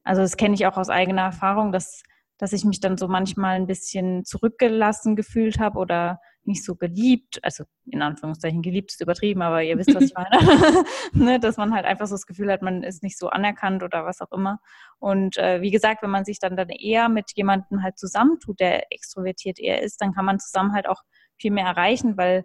also 0.05 0.23
das 0.23 0.37
kenne 0.37 0.55
ich 0.55 0.67
auch 0.67 0.77
aus 0.77 0.91
eigener 0.91 1.23
Erfahrung, 1.23 1.73
dass, 1.73 2.03
dass 2.38 2.53
ich 2.53 2.64
mich 2.64 2.81
dann 2.81 2.99
so 2.99 3.09
manchmal 3.09 3.57
ein 3.57 3.66
bisschen 3.66 4.25
zurückgelassen 4.25 5.16
gefühlt 5.16 5.59
habe 5.59 5.79
oder 5.79 6.20
nicht 6.44 6.64
so 6.64 6.77
geliebt, 6.77 7.40
also 7.42 7.64
in 7.87 8.03
Anführungszeichen 8.03 8.62
geliebt 8.62 8.92
ist 8.92 9.01
übertrieben, 9.01 9.42
aber 9.42 9.62
ihr 9.62 9.77
wisst, 9.79 9.94
was 9.94 10.05
ich 10.05 10.14
meine, 10.14 10.29
ne, 11.12 11.40
dass 11.40 11.57
man 11.57 11.75
halt 11.75 11.85
einfach 11.85 12.07
so 12.07 12.14
das 12.14 12.27
Gefühl 12.27 12.53
hat, 12.53 12.62
man 12.62 12.83
ist 12.83 13.03
nicht 13.03 13.18
so 13.18 13.29
anerkannt 13.29 13.83
oder 13.83 14.05
was 14.05 14.20
auch 14.20 14.33
immer. 14.33 14.61
Und 14.99 15.37
äh, 15.38 15.61
wie 15.61 15.70
gesagt, 15.70 16.03
wenn 16.03 16.11
man 16.11 16.25
sich 16.25 16.38
dann 16.38 16.57
dann 16.57 16.68
eher 16.68 17.09
mit 17.09 17.33
jemandem 17.35 17.83
halt 17.83 17.99
zusammentut, 17.99 18.61
der 18.61 18.92
extrovertiert 18.92 19.59
eher 19.59 19.83
ist, 19.83 20.01
dann 20.01 20.12
kann 20.12 20.25
man 20.25 20.38
zusammen 20.38 20.72
halt 20.72 20.88
auch 20.88 21.03
viel 21.38 21.51
mehr 21.51 21.66
erreichen, 21.66 22.16
weil 22.16 22.44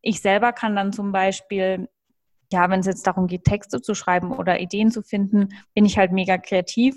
ich 0.00 0.20
selber 0.20 0.52
kann 0.52 0.76
dann 0.76 0.92
zum 0.92 1.12
Beispiel, 1.12 1.88
ja, 2.52 2.68
wenn 2.70 2.80
es 2.80 2.86
jetzt 2.86 3.06
darum 3.06 3.26
geht, 3.26 3.44
Texte 3.44 3.80
zu 3.80 3.94
schreiben 3.94 4.32
oder 4.32 4.60
Ideen 4.60 4.90
zu 4.90 5.02
finden, 5.02 5.48
bin 5.74 5.84
ich 5.84 5.98
halt 5.98 6.12
mega 6.12 6.38
kreativ 6.38 6.94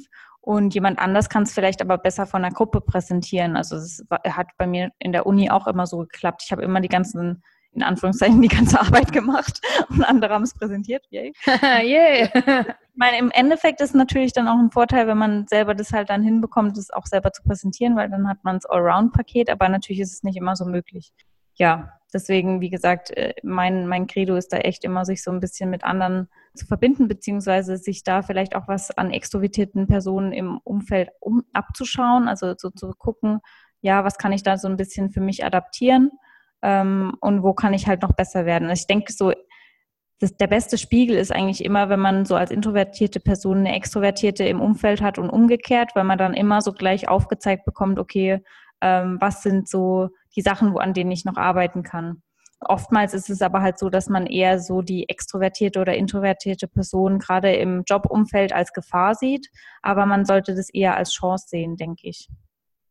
und 0.47 0.73
jemand 0.73 0.97
anders 0.97 1.27
kann 1.27 1.43
es 1.43 1.51
vielleicht 1.51 1.81
aber 1.81 1.97
besser 1.97 2.25
von 2.25 2.41
der 2.41 2.51
Gruppe 2.51 2.79
präsentieren. 2.79 3.57
Also 3.57 3.75
es 3.75 4.05
hat 4.25 4.47
bei 4.57 4.65
mir 4.65 4.93
in 4.97 5.11
der 5.11 5.25
Uni 5.25 5.49
auch 5.49 5.67
immer 5.67 5.85
so 5.85 5.97
geklappt. 5.97 6.41
Ich 6.45 6.53
habe 6.53 6.63
immer 6.63 6.79
die 6.79 6.87
ganzen 6.87 7.43
in 7.73 7.83
Anführungszeichen 7.83 8.41
die 8.41 8.47
ganze 8.47 8.79
Arbeit 8.79 9.11
gemacht 9.11 9.59
und 9.89 10.05
andere 10.05 10.33
haben 10.33 10.43
es 10.43 10.53
präsentiert. 10.53 11.05
Yay. 11.09 11.33
yeah. 11.45 12.29
ich 12.33 12.75
meine, 12.95 13.17
im 13.17 13.29
Endeffekt 13.31 13.81
ist 13.81 13.93
natürlich 13.93 14.31
dann 14.31 14.47
auch 14.47 14.57
ein 14.57 14.71
Vorteil, 14.71 15.05
wenn 15.07 15.17
man 15.17 15.47
selber 15.47 15.75
das 15.75 15.91
halt 15.91 16.09
dann 16.09 16.23
hinbekommt, 16.23 16.77
das 16.77 16.91
auch 16.91 17.07
selber 17.07 17.33
zu 17.33 17.43
präsentieren, 17.43 17.97
weil 17.97 18.09
dann 18.09 18.29
hat 18.29 18.45
man 18.45 18.55
das 18.55 18.65
Allround-Paket, 18.67 19.49
aber 19.49 19.67
natürlich 19.67 19.99
ist 19.99 20.13
es 20.13 20.23
nicht 20.23 20.37
immer 20.37 20.55
so 20.55 20.63
möglich. 20.63 21.11
Ja, 21.57 21.93
deswegen, 22.13 22.61
wie 22.61 22.69
gesagt, 22.69 23.15
äh, 23.17 23.33
mein, 23.43 23.87
mein 23.87 24.07
Credo 24.07 24.35
ist 24.35 24.53
da 24.53 24.57
echt 24.57 24.83
immer, 24.83 25.05
sich 25.05 25.23
so 25.23 25.31
ein 25.31 25.39
bisschen 25.39 25.69
mit 25.69 25.83
anderen 25.83 26.29
zu 26.55 26.65
verbinden, 26.65 27.07
beziehungsweise 27.07 27.77
sich 27.77 28.03
da 28.03 28.21
vielleicht 28.21 28.55
auch 28.55 28.67
was 28.67 28.91
an 28.91 29.11
extrovertierten 29.11 29.87
Personen 29.87 30.31
im 30.33 30.59
Umfeld 30.63 31.09
um, 31.19 31.43
abzuschauen, 31.53 32.27
also 32.27 32.53
so 32.57 32.69
zu 32.69 32.91
gucken, 32.97 33.39
ja, 33.81 34.03
was 34.03 34.17
kann 34.17 34.31
ich 34.31 34.43
da 34.43 34.57
so 34.57 34.67
ein 34.67 34.77
bisschen 34.77 35.11
für 35.11 35.21
mich 35.21 35.45
adaptieren 35.45 36.11
ähm, 36.61 37.15
und 37.21 37.43
wo 37.43 37.53
kann 37.53 37.73
ich 37.73 37.87
halt 37.87 38.01
noch 38.01 38.13
besser 38.13 38.45
werden. 38.45 38.69
Also 38.69 38.81
ich 38.81 38.87
denke 38.87 39.13
so, 39.13 39.33
das, 40.19 40.35
der 40.35 40.47
beste 40.47 40.77
Spiegel 40.77 41.15
ist 41.15 41.31
eigentlich 41.31 41.63
immer, 41.63 41.89
wenn 41.89 41.99
man 41.99 42.25
so 42.25 42.35
als 42.35 42.49
introvertierte 42.49 43.19
Person 43.19 43.59
eine 43.59 43.75
extrovertierte 43.75 44.45
im 44.45 44.61
Umfeld 44.61 45.01
hat 45.01 45.19
und 45.19 45.29
umgekehrt, 45.29 45.91
weil 45.93 46.05
man 46.05 46.17
dann 46.17 46.33
immer 46.33 46.61
so 46.61 46.73
gleich 46.73 47.07
aufgezeigt 47.07 47.65
bekommt, 47.65 47.99
okay, 47.99 48.43
ähm, 48.81 49.17
was 49.19 49.43
sind 49.43 49.69
so 49.69 50.09
die 50.37 50.41
Sachen, 50.41 50.77
an 50.77 50.93
denen 50.93 51.11
ich 51.11 51.25
noch 51.25 51.35
arbeiten 51.35 51.83
kann. 51.83 52.21
Oftmals 52.59 53.13
ist 53.13 53.29
es 53.29 53.41
aber 53.41 53.61
halt 53.61 53.77
so, 53.77 53.89
dass 53.89 54.07
man 54.07 54.25
eher 54.25 54.59
so 54.59 54.81
die 54.81 55.09
extrovertierte 55.09 55.79
oder 55.79 55.95
introvertierte 55.95 56.67
Person 56.67 57.19
gerade 57.19 57.53
im 57.55 57.83
Jobumfeld 57.87 58.53
als 58.53 58.73
Gefahr 58.73 59.13
sieht, 59.13 59.49
aber 59.81 60.05
man 60.05 60.25
sollte 60.25 60.55
das 60.55 60.69
eher 60.69 60.95
als 60.95 61.11
Chance 61.11 61.47
sehen, 61.49 61.75
denke 61.75 62.07
ich. 62.07 62.29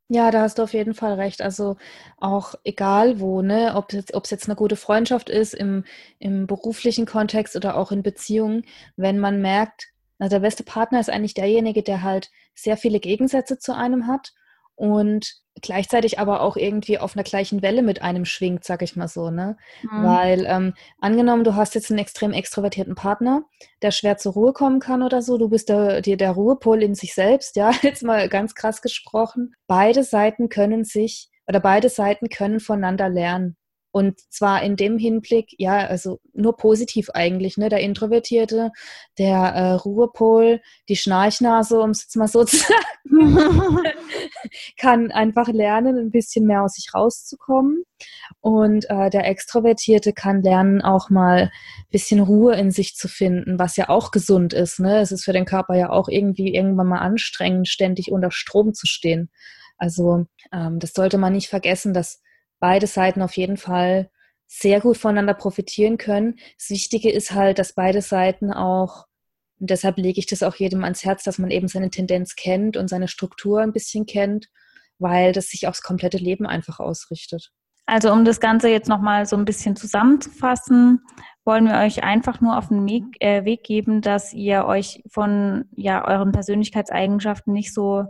Ja, 0.08 0.30
da 0.30 0.42
hast 0.42 0.58
du 0.58 0.62
auf 0.62 0.72
jeden 0.72 0.94
Fall 0.94 1.14
recht. 1.14 1.42
Also 1.42 1.76
auch 2.18 2.54
egal 2.62 3.18
wo, 3.18 3.42
ne, 3.42 3.72
ob 3.74 3.92
es 3.92 4.04
es 4.10 4.30
jetzt 4.30 4.46
eine 4.46 4.54
gute 4.54 4.76
Freundschaft 4.76 5.28
ist, 5.28 5.52
im, 5.52 5.84
im 6.20 6.46
beruflichen 6.46 7.06
Kontext 7.06 7.56
oder 7.56 7.76
auch 7.76 7.90
in 7.90 8.04
Beziehungen, 8.04 8.64
wenn 8.96 9.18
man 9.18 9.40
merkt, 9.40 9.88
na, 10.18 10.28
der 10.28 10.40
beste 10.40 10.62
Partner 10.62 11.00
ist 11.00 11.10
eigentlich 11.10 11.34
derjenige, 11.34 11.82
der 11.82 12.04
halt 12.04 12.30
sehr 12.54 12.76
viele 12.76 13.00
Gegensätze 13.00 13.58
zu 13.58 13.74
einem 13.74 14.06
hat 14.06 14.32
und 14.76 15.34
gleichzeitig 15.62 16.18
aber 16.18 16.42
auch 16.42 16.56
irgendwie 16.56 16.98
auf 16.98 17.16
einer 17.16 17.24
gleichen 17.24 17.62
Welle 17.62 17.82
mit 17.82 18.02
einem 18.02 18.24
schwingt, 18.24 18.64
sag 18.64 18.82
ich 18.82 18.94
mal 18.94 19.08
so, 19.08 19.30
ne? 19.30 19.56
Mhm. 19.82 20.04
Weil 20.04 20.46
ähm, 20.46 20.74
angenommen, 21.00 21.44
du 21.44 21.54
hast 21.54 21.74
jetzt 21.74 21.90
einen 21.90 21.98
extrem 21.98 22.32
extrovertierten 22.32 22.94
Partner, 22.94 23.44
der 23.82 23.90
schwer 23.90 24.18
zur 24.18 24.34
Ruhe 24.34 24.52
kommen 24.52 24.80
kann 24.80 25.02
oder 25.02 25.22
so, 25.22 25.38
du 25.38 25.48
bist 25.48 25.68
der, 25.68 26.02
der, 26.02 26.16
der 26.16 26.32
Ruhepol 26.32 26.82
in 26.82 26.94
sich 26.94 27.14
selbst, 27.14 27.56
ja, 27.56 27.70
jetzt 27.82 28.02
mal 28.02 28.28
ganz 28.28 28.54
krass 28.54 28.82
gesprochen. 28.82 29.54
Beide 29.66 30.04
Seiten 30.04 30.48
können 30.48 30.84
sich 30.84 31.30
oder 31.46 31.60
beide 31.60 31.88
Seiten 31.88 32.28
können 32.28 32.60
voneinander 32.60 33.08
lernen. 33.08 33.56
Und 33.96 34.20
zwar 34.28 34.62
in 34.62 34.76
dem 34.76 34.98
Hinblick, 34.98 35.54
ja, 35.56 35.86
also 35.86 36.20
nur 36.34 36.58
positiv 36.58 37.08
eigentlich, 37.14 37.56
ne? 37.56 37.70
Der 37.70 37.80
Introvertierte, 37.80 38.70
der 39.16 39.38
äh, 39.38 39.72
Ruhepol, 39.72 40.60
die 40.90 40.96
Schnarchnase, 40.96 41.80
um 41.80 41.92
es 41.92 42.02
jetzt 42.02 42.14
mal 42.14 42.28
so 42.28 42.44
zu 42.44 42.58
sagen, 42.58 43.78
kann 44.78 45.12
einfach 45.12 45.48
lernen, 45.48 45.96
ein 45.96 46.10
bisschen 46.10 46.44
mehr 46.44 46.62
aus 46.62 46.74
sich 46.74 46.92
rauszukommen. 46.94 47.84
Und 48.42 48.84
äh, 48.90 49.08
der 49.08 49.26
Extrovertierte 49.28 50.12
kann 50.12 50.42
lernen, 50.42 50.82
auch 50.82 51.08
mal 51.08 51.44
ein 51.44 51.50
bisschen 51.90 52.20
Ruhe 52.20 52.54
in 52.54 52.70
sich 52.70 52.96
zu 52.96 53.08
finden, 53.08 53.58
was 53.58 53.76
ja 53.76 53.88
auch 53.88 54.10
gesund 54.10 54.52
ist. 54.52 54.78
Ne? 54.78 55.00
Es 55.00 55.10
ist 55.10 55.24
für 55.24 55.32
den 55.32 55.46
Körper 55.46 55.74
ja 55.74 55.88
auch 55.88 56.08
irgendwie 56.08 56.54
irgendwann 56.54 56.88
mal 56.88 56.98
anstrengend, 56.98 57.66
ständig 57.66 58.12
unter 58.12 58.30
Strom 58.30 58.74
zu 58.74 58.86
stehen. 58.86 59.30
Also 59.78 60.26
ähm, 60.52 60.80
das 60.80 60.92
sollte 60.92 61.16
man 61.16 61.32
nicht 61.32 61.48
vergessen, 61.48 61.94
dass 61.94 62.20
beide 62.58 62.86
Seiten 62.86 63.22
auf 63.22 63.36
jeden 63.36 63.56
Fall 63.56 64.10
sehr 64.46 64.80
gut 64.80 64.96
voneinander 64.96 65.34
profitieren 65.34 65.98
können. 65.98 66.38
Das 66.58 66.70
Wichtige 66.70 67.10
ist 67.10 67.32
halt, 67.32 67.58
dass 67.58 67.74
beide 67.74 68.02
Seiten 68.02 68.52
auch, 68.52 69.06
und 69.58 69.70
deshalb 69.70 69.96
lege 69.98 70.20
ich 70.20 70.26
das 70.26 70.42
auch 70.42 70.54
jedem 70.54 70.84
ans 70.84 71.04
Herz, 71.04 71.24
dass 71.24 71.38
man 71.38 71.50
eben 71.50 71.68
seine 71.68 71.90
Tendenz 71.90 72.36
kennt 72.36 72.76
und 72.76 72.88
seine 72.88 73.08
Struktur 73.08 73.60
ein 73.60 73.72
bisschen 73.72 74.06
kennt, 74.06 74.48
weil 74.98 75.32
das 75.32 75.48
sich 75.48 75.66
aufs 75.66 75.82
komplette 75.82 76.18
Leben 76.18 76.46
einfach 76.46 76.78
ausrichtet. 76.78 77.52
Also 77.86 78.12
um 78.12 78.24
das 78.24 78.40
Ganze 78.40 78.68
jetzt 78.68 78.88
nochmal 78.88 79.26
so 79.26 79.36
ein 79.36 79.44
bisschen 79.44 79.76
zusammenzufassen, 79.76 81.00
wollen 81.44 81.66
wir 81.66 81.78
euch 81.78 82.02
einfach 82.02 82.40
nur 82.40 82.58
auf 82.58 82.68
den 82.68 82.86
Weg, 82.88 83.04
äh, 83.20 83.44
Weg 83.44 83.62
geben, 83.62 84.00
dass 84.00 84.32
ihr 84.32 84.64
euch 84.66 85.02
von 85.08 85.66
ja, 85.76 86.04
euren 86.06 86.32
Persönlichkeitseigenschaften 86.32 87.52
nicht 87.52 87.72
so 87.72 88.06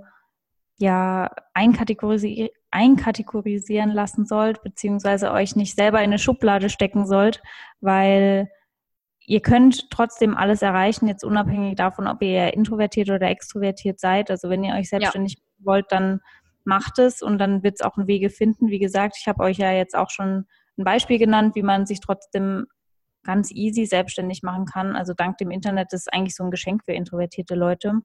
ja, 0.78 1.30
einkategorisi 1.52 2.50
einkategorisieren 2.76 3.90
lassen 3.90 4.26
sollt, 4.26 4.62
beziehungsweise 4.62 5.32
euch 5.32 5.56
nicht 5.56 5.74
selber 5.76 6.00
in 6.00 6.10
eine 6.10 6.18
Schublade 6.18 6.68
stecken 6.68 7.06
sollt, 7.06 7.42
weil 7.80 8.50
ihr 9.24 9.40
könnt 9.40 9.90
trotzdem 9.90 10.36
alles 10.36 10.60
erreichen, 10.60 11.08
jetzt 11.08 11.24
unabhängig 11.24 11.76
davon, 11.76 12.06
ob 12.06 12.20
ihr 12.22 12.52
introvertiert 12.52 13.08
oder 13.08 13.28
extrovertiert 13.30 13.98
seid. 13.98 14.30
Also 14.30 14.50
wenn 14.50 14.62
ihr 14.62 14.74
euch 14.74 14.90
selbstständig 14.90 15.36
ja. 15.38 15.64
wollt, 15.64 15.86
dann 15.90 16.20
macht 16.64 16.98
es 16.98 17.22
und 17.22 17.38
dann 17.38 17.62
wird 17.62 17.76
es 17.76 17.80
auch 17.80 17.96
einen 17.96 18.08
Wege 18.08 18.28
finden. 18.28 18.68
Wie 18.68 18.78
gesagt, 18.78 19.16
ich 19.18 19.26
habe 19.26 19.42
euch 19.42 19.56
ja 19.56 19.72
jetzt 19.72 19.96
auch 19.96 20.10
schon 20.10 20.44
ein 20.76 20.84
Beispiel 20.84 21.18
genannt, 21.18 21.54
wie 21.54 21.62
man 21.62 21.86
sich 21.86 22.00
trotzdem 22.00 22.66
ganz 23.26 23.50
easy 23.50 23.84
selbstständig 23.84 24.42
machen 24.42 24.64
kann. 24.64 24.96
Also 24.96 25.12
dank 25.12 25.38
dem 25.38 25.50
Internet 25.50 25.92
ist 25.92 26.12
eigentlich 26.12 26.34
so 26.34 26.44
ein 26.44 26.50
Geschenk 26.50 26.84
für 26.84 26.92
introvertierte 26.92 27.54
Leute. 27.54 28.00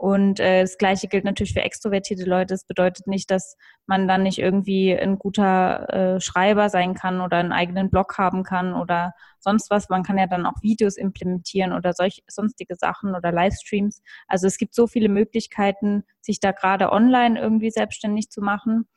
Und 0.00 0.40
äh, 0.40 0.62
das 0.62 0.78
Gleiche 0.78 1.08
gilt 1.08 1.26
natürlich 1.26 1.52
für 1.52 1.60
extrovertierte 1.60 2.24
Leute. 2.24 2.54
Das 2.54 2.64
bedeutet 2.64 3.06
nicht, 3.06 3.30
dass 3.30 3.58
man 3.84 4.08
dann 4.08 4.22
nicht 4.22 4.38
irgendwie 4.38 4.98
ein 4.98 5.18
guter 5.18 6.14
äh, 6.16 6.20
Schreiber 6.22 6.70
sein 6.70 6.94
kann 6.94 7.20
oder 7.20 7.36
einen 7.36 7.52
eigenen 7.52 7.90
Blog 7.90 8.16
haben 8.16 8.42
kann 8.42 8.72
oder 8.72 9.12
sonst 9.40 9.68
was. 9.68 9.90
Man 9.90 10.02
kann 10.02 10.16
ja 10.16 10.26
dann 10.26 10.46
auch 10.46 10.62
Videos 10.62 10.96
implementieren 10.96 11.74
oder 11.74 11.92
solch, 11.92 12.22
sonstige 12.28 12.76
Sachen 12.76 13.14
oder 13.14 13.30
Livestreams. 13.30 14.00
Also 14.26 14.46
es 14.46 14.56
gibt 14.56 14.74
so 14.74 14.86
viele 14.86 15.10
Möglichkeiten, 15.10 16.04
sich 16.22 16.40
da 16.40 16.52
gerade 16.52 16.92
online 16.92 17.38
irgendwie 17.38 17.70
selbstständig 17.70 18.30
zu 18.30 18.40
machen. 18.40 18.88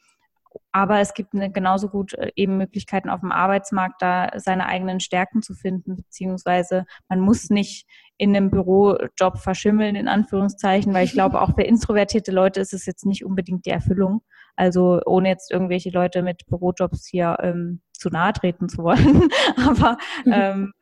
Aber 0.71 0.99
es 0.99 1.13
gibt 1.13 1.33
eine, 1.33 1.51
genauso 1.51 1.89
gut 1.89 2.13
äh, 2.13 2.31
eben 2.35 2.57
Möglichkeiten 2.57 3.09
auf 3.09 3.21
dem 3.21 3.31
Arbeitsmarkt, 3.31 4.01
da 4.01 4.31
seine 4.35 4.65
eigenen 4.67 4.99
Stärken 4.99 5.41
zu 5.41 5.53
finden, 5.53 5.95
beziehungsweise 5.95 6.85
man 7.09 7.19
muss 7.19 7.49
nicht 7.49 7.87
in 8.17 8.35
einem 8.35 8.51
Bürojob 8.51 9.37
verschimmeln, 9.37 9.95
in 9.95 10.07
Anführungszeichen, 10.07 10.93
weil 10.93 11.05
ich 11.05 11.13
glaube, 11.13 11.41
auch 11.41 11.55
für 11.55 11.63
introvertierte 11.63 12.31
Leute 12.31 12.59
ist 12.59 12.73
es 12.73 12.85
jetzt 12.85 13.05
nicht 13.05 13.25
unbedingt 13.25 13.65
die 13.65 13.71
Erfüllung. 13.71 14.21
Also 14.55 15.01
ohne 15.05 15.29
jetzt 15.29 15.51
irgendwelche 15.51 15.89
Leute 15.89 16.21
mit 16.21 16.45
Bürojobs 16.45 17.07
hier 17.07 17.37
ähm, 17.41 17.81
zu 17.91 18.09
nahe 18.09 18.33
treten 18.33 18.69
zu 18.69 18.83
wollen. 18.83 19.29
Aber 19.67 19.97
mhm. 20.25 20.33
ähm, 20.33 20.73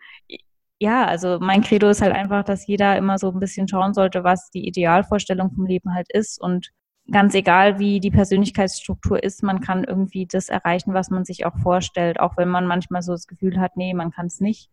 ja, 0.80 1.06
also 1.06 1.38
mein 1.40 1.62
Credo 1.62 1.90
ist 1.90 2.02
halt 2.02 2.14
einfach, 2.14 2.44
dass 2.44 2.66
jeder 2.66 2.98
immer 2.98 3.20
so 3.20 3.30
ein 3.30 3.40
bisschen 3.40 3.68
schauen 3.68 3.94
sollte, 3.94 4.24
was 4.24 4.50
die 4.50 4.68
Idealvorstellung 4.68 5.52
vom 5.52 5.68
Leben 5.68 5.94
halt 5.94 6.08
ist 6.12 6.42
und 6.42 6.72
ganz 7.12 7.34
egal, 7.36 7.80
wie 7.80 8.00
die 8.00 8.12
Persönlichkeitsstruktur 8.12 9.24
ist, 9.24 9.44
man 9.44 9.62
kann 9.62 9.84
irgendwie 9.84 10.26
das 10.26 10.50
erreichen, 10.50 10.94
was 10.94 11.10
man 11.10 11.26
sich 11.26 11.46
auch 11.46 11.58
vorstellt, 11.58 12.20
auch 12.20 12.38
wenn 12.38 12.50
man 12.50 12.66
manchmal 12.66 13.02
so 13.02 13.12
das 13.12 13.28
Gefühl 13.28 13.60
hat, 13.60 13.78
nee, 13.78 13.94
man 13.94 14.12
kann 14.12 14.28
es 14.28 14.40
nicht. 14.40 14.70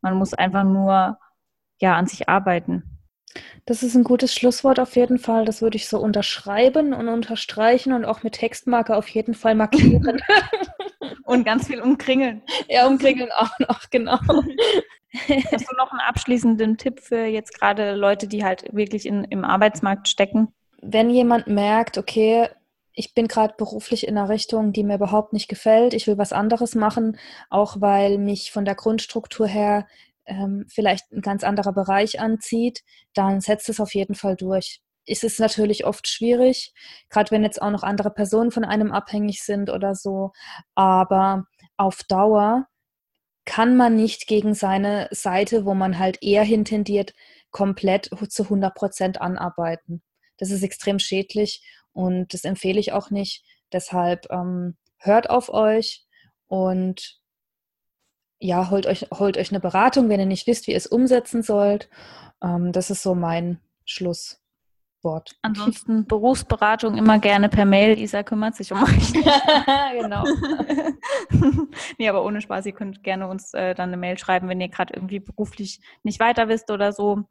Man 0.00 0.14
muss 0.14 0.34
einfach 0.34 0.64
nur 0.64 1.18
ja 1.80 1.96
an 1.96 2.06
sich 2.06 2.28
arbeiten. 2.28 2.82
Das 3.64 3.82
ist 3.82 3.94
ein 3.94 4.04
gutes 4.04 4.34
Schlusswort 4.34 4.78
auf 4.78 4.96
jeden 4.96 5.18
Fall. 5.18 5.44
Das 5.44 5.62
würde 5.62 5.76
ich 5.76 5.88
so 5.88 5.98
unterschreiben 5.98 6.92
und 6.92 7.08
unterstreichen 7.08 7.92
und 7.92 8.04
auch 8.04 8.22
mit 8.22 8.34
Textmarker 8.34 8.96
auf 8.96 9.08
jeden 9.08 9.34
Fall 9.34 9.54
markieren. 9.54 10.20
und 11.24 11.44
ganz 11.44 11.68
viel 11.68 11.80
umkringeln. 11.80 12.42
Ja, 12.68 12.86
umkringeln 12.86 13.30
auch 13.36 13.58
noch, 13.58 13.90
genau. 13.90 14.18
Hast 14.22 15.70
du 15.70 15.76
noch 15.76 15.90
einen 15.90 16.00
abschließenden 16.00 16.78
Tipp 16.78 17.00
für 17.00 17.24
jetzt 17.24 17.58
gerade 17.58 17.94
Leute, 17.94 18.28
die 18.28 18.44
halt 18.44 18.72
wirklich 18.72 19.06
in, 19.06 19.24
im 19.24 19.44
Arbeitsmarkt 19.44 20.08
stecken? 20.08 20.52
Wenn 20.82 21.10
jemand 21.10 21.46
merkt, 21.46 21.96
okay, 21.96 22.48
ich 22.94 23.14
bin 23.14 23.28
gerade 23.28 23.54
beruflich 23.56 24.06
in 24.06 24.18
einer 24.18 24.28
Richtung, 24.28 24.72
die 24.72 24.84
mir 24.84 24.96
überhaupt 24.96 25.32
nicht 25.32 25.48
gefällt, 25.48 25.94
ich 25.94 26.06
will 26.06 26.18
was 26.18 26.32
anderes 26.32 26.74
machen, 26.74 27.18
auch 27.48 27.80
weil 27.80 28.18
mich 28.18 28.52
von 28.52 28.64
der 28.64 28.74
Grundstruktur 28.74 29.46
her 29.46 29.86
ähm, 30.26 30.66
vielleicht 30.68 31.10
ein 31.12 31.22
ganz 31.22 31.44
anderer 31.44 31.72
Bereich 31.72 32.20
anzieht, 32.20 32.82
dann 33.14 33.40
setzt 33.40 33.68
es 33.68 33.80
auf 33.80 33.94
jeden 33.94 34.14
Fall 34.14 34.36
durch. 34.36 34.82
Es 35.06 35.24
ist 35.24 35.40
natürlich 35.40 35.84
oft 35.86 36.06
schwierig, 36.06 36.72
gerade 37.10 37.30
wenn 37.30 37.42
jetzt 37.42 37.60
auch 37.60 37.70
noch 37.70 37.82
andere 37.82 38.10
Personen 38.10 38.50
von 38.50 38.64
einem 38.64 38.92
abhängig 38.92 39.42
sind 39.42 39.70
oder 39.70 39.94
so, 39.94 40.32
aber 40.74 41.46
auf 41.76 42.02
Dauer 42.08 42.66
kann 43.44 43.76
man 43.76 43.96
nicht 43.96 44.26
gegen 44.28 44.54
seine 44.54 45.08
Seite, 45.10 45.64
wo 45.64 45.74
man 45.74 45.98
halt 45.98 46.22
eher 46.22 46.44
hintendiert, 46.44 47.14
komplett 47.50 48.10
zu 48.28 48.44
100 48.44 48.74
Prozent 48.74 49.20
anarbeiten. 49.20 50.02
Das 50.42 50.50
ist 50.50 50.64
extrem 50.64 50.98
schädlich 50.98 51.62
und 51.92 52.34
das 52.34 52.42
empfehle 52.42 52.80
ich 52.80 52.92
auch 52.92 53.10
nicht. 53.10 53.44
Deshalb 53.72 54.26
ähm, 54.32 54.76
hört 54.98 55.30
auf 55.30 55.50
euch 55.50 56.04
und 56.48 57.20
ja, 58.40 58.70
holt 58.70 58.86
euch, 58.86 59.06
holt 59.12 59.38
euch 59.38 59.52
eine 59.52 59.60
Beratung, 59.60 60.08
wenn 60.08 60.18
ihr 60.18 60.26
nicht 60.26 60.48
wisst, 60.48 60.66
wie 60.66 60.72
ihr 60.72 60.76
es 60.76 60.88
umsetzen 60.88 61.44
sollt. 61.44 61.88
Ähm, 62.42 62.72
das 62.72 62.90
ist 62.90 63.04
so 63.04 63.14
mein 63.14 63.60
Schlusswort. 63.84 65.36
Ansonsten 65.42 66.08
Berufsberatung 66.08 66.98
immer 66.98 67.20
gerne 67.20 67.48
per 67.48 67.64
Mail. 67.64 67.96
Isa 67.96 68.24
kümmert 68.24 68.56
sich 68.56 68.72
um 68.72 68.82
euch. 68.82 69.12
genau. 69.92 70.24
nee, 71.98 72.08
aber 72.08 72.24
ohne 72.24 72.40
Spaß, 72.40 72.66
ihr 72.66 72.72
könnt 72.72 73.04
gerne 73.04 73.28
uns 73.28 73.54
äh, 73.54 73.76
dann 73.76 73.90
eine 73.90 73.96
Mail 73.96 74.18
schreiben, 74.18 74.48
wenn 74.48 74.60
ihr 74.60 74.70
gerade 74.70 74.92
irgendwie 74.92 75.20
beruflich 75.20 75.80
nicht 76.02 76.18
weiter 76.18 76.48
wisst 76.48 76.72
oder 76.72 76.92
so. 76.92 77.28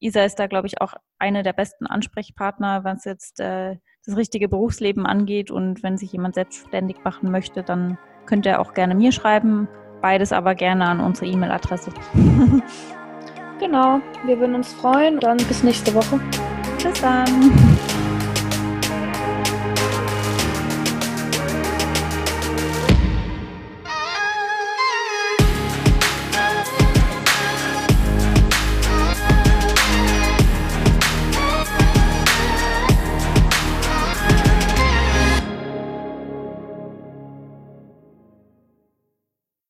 Isa 0.00 0.24
ist 0.24 0.38
da, 0.38 0.46
glaube 0.46 0.66
ich, 0.66 0.80
auch 0.80 0.94
eine 1.18 1.42
der 1.42 1.52
besten 1.52 1.86
Ansprechpartner, 1.86 2.84
was 2.84 3.04
jetzt 3.04 3.40
äh, 3.40 3.76
das 4.04 4.16
richtige 4.16 4.48
Berufsleben 4.48 5.06
angeht. 5.06 5.50
Und 5.50 5.82
wenn 5.82 5.96
sich 5.96 6.12
jemand 6.12 6.34
selbstständig 6.34 6.96
machen 7.04 7.30
möchte, 7.30 7.62
dann 7.62 7.98
könnt 8.26 8.46
ihr 8.46 8.60
auch 8.60 8.74
gerne 8.74 8.94
mir 8.94 9.12
schreiben. 9.12 9.68
Beides 10.02 10.32
aber 10.32 10.54
gerne 10.54 10.86
an 10.86 11.00
unsere 11.00 11.30
E-Mail-Adresse. 11.30 11.90
genau, 13.58 14.00
wir 14.26 14.38
würden 14.38 14.54
uns 14.54 14.72
freuen. 14.74 15.18
Dann 15.20 15.38
bis 15.38 15.62
nächste 15.62 15.94
Woche. 15.94 16.20
Bis 16.82 17.00
dann. 17.00 17.73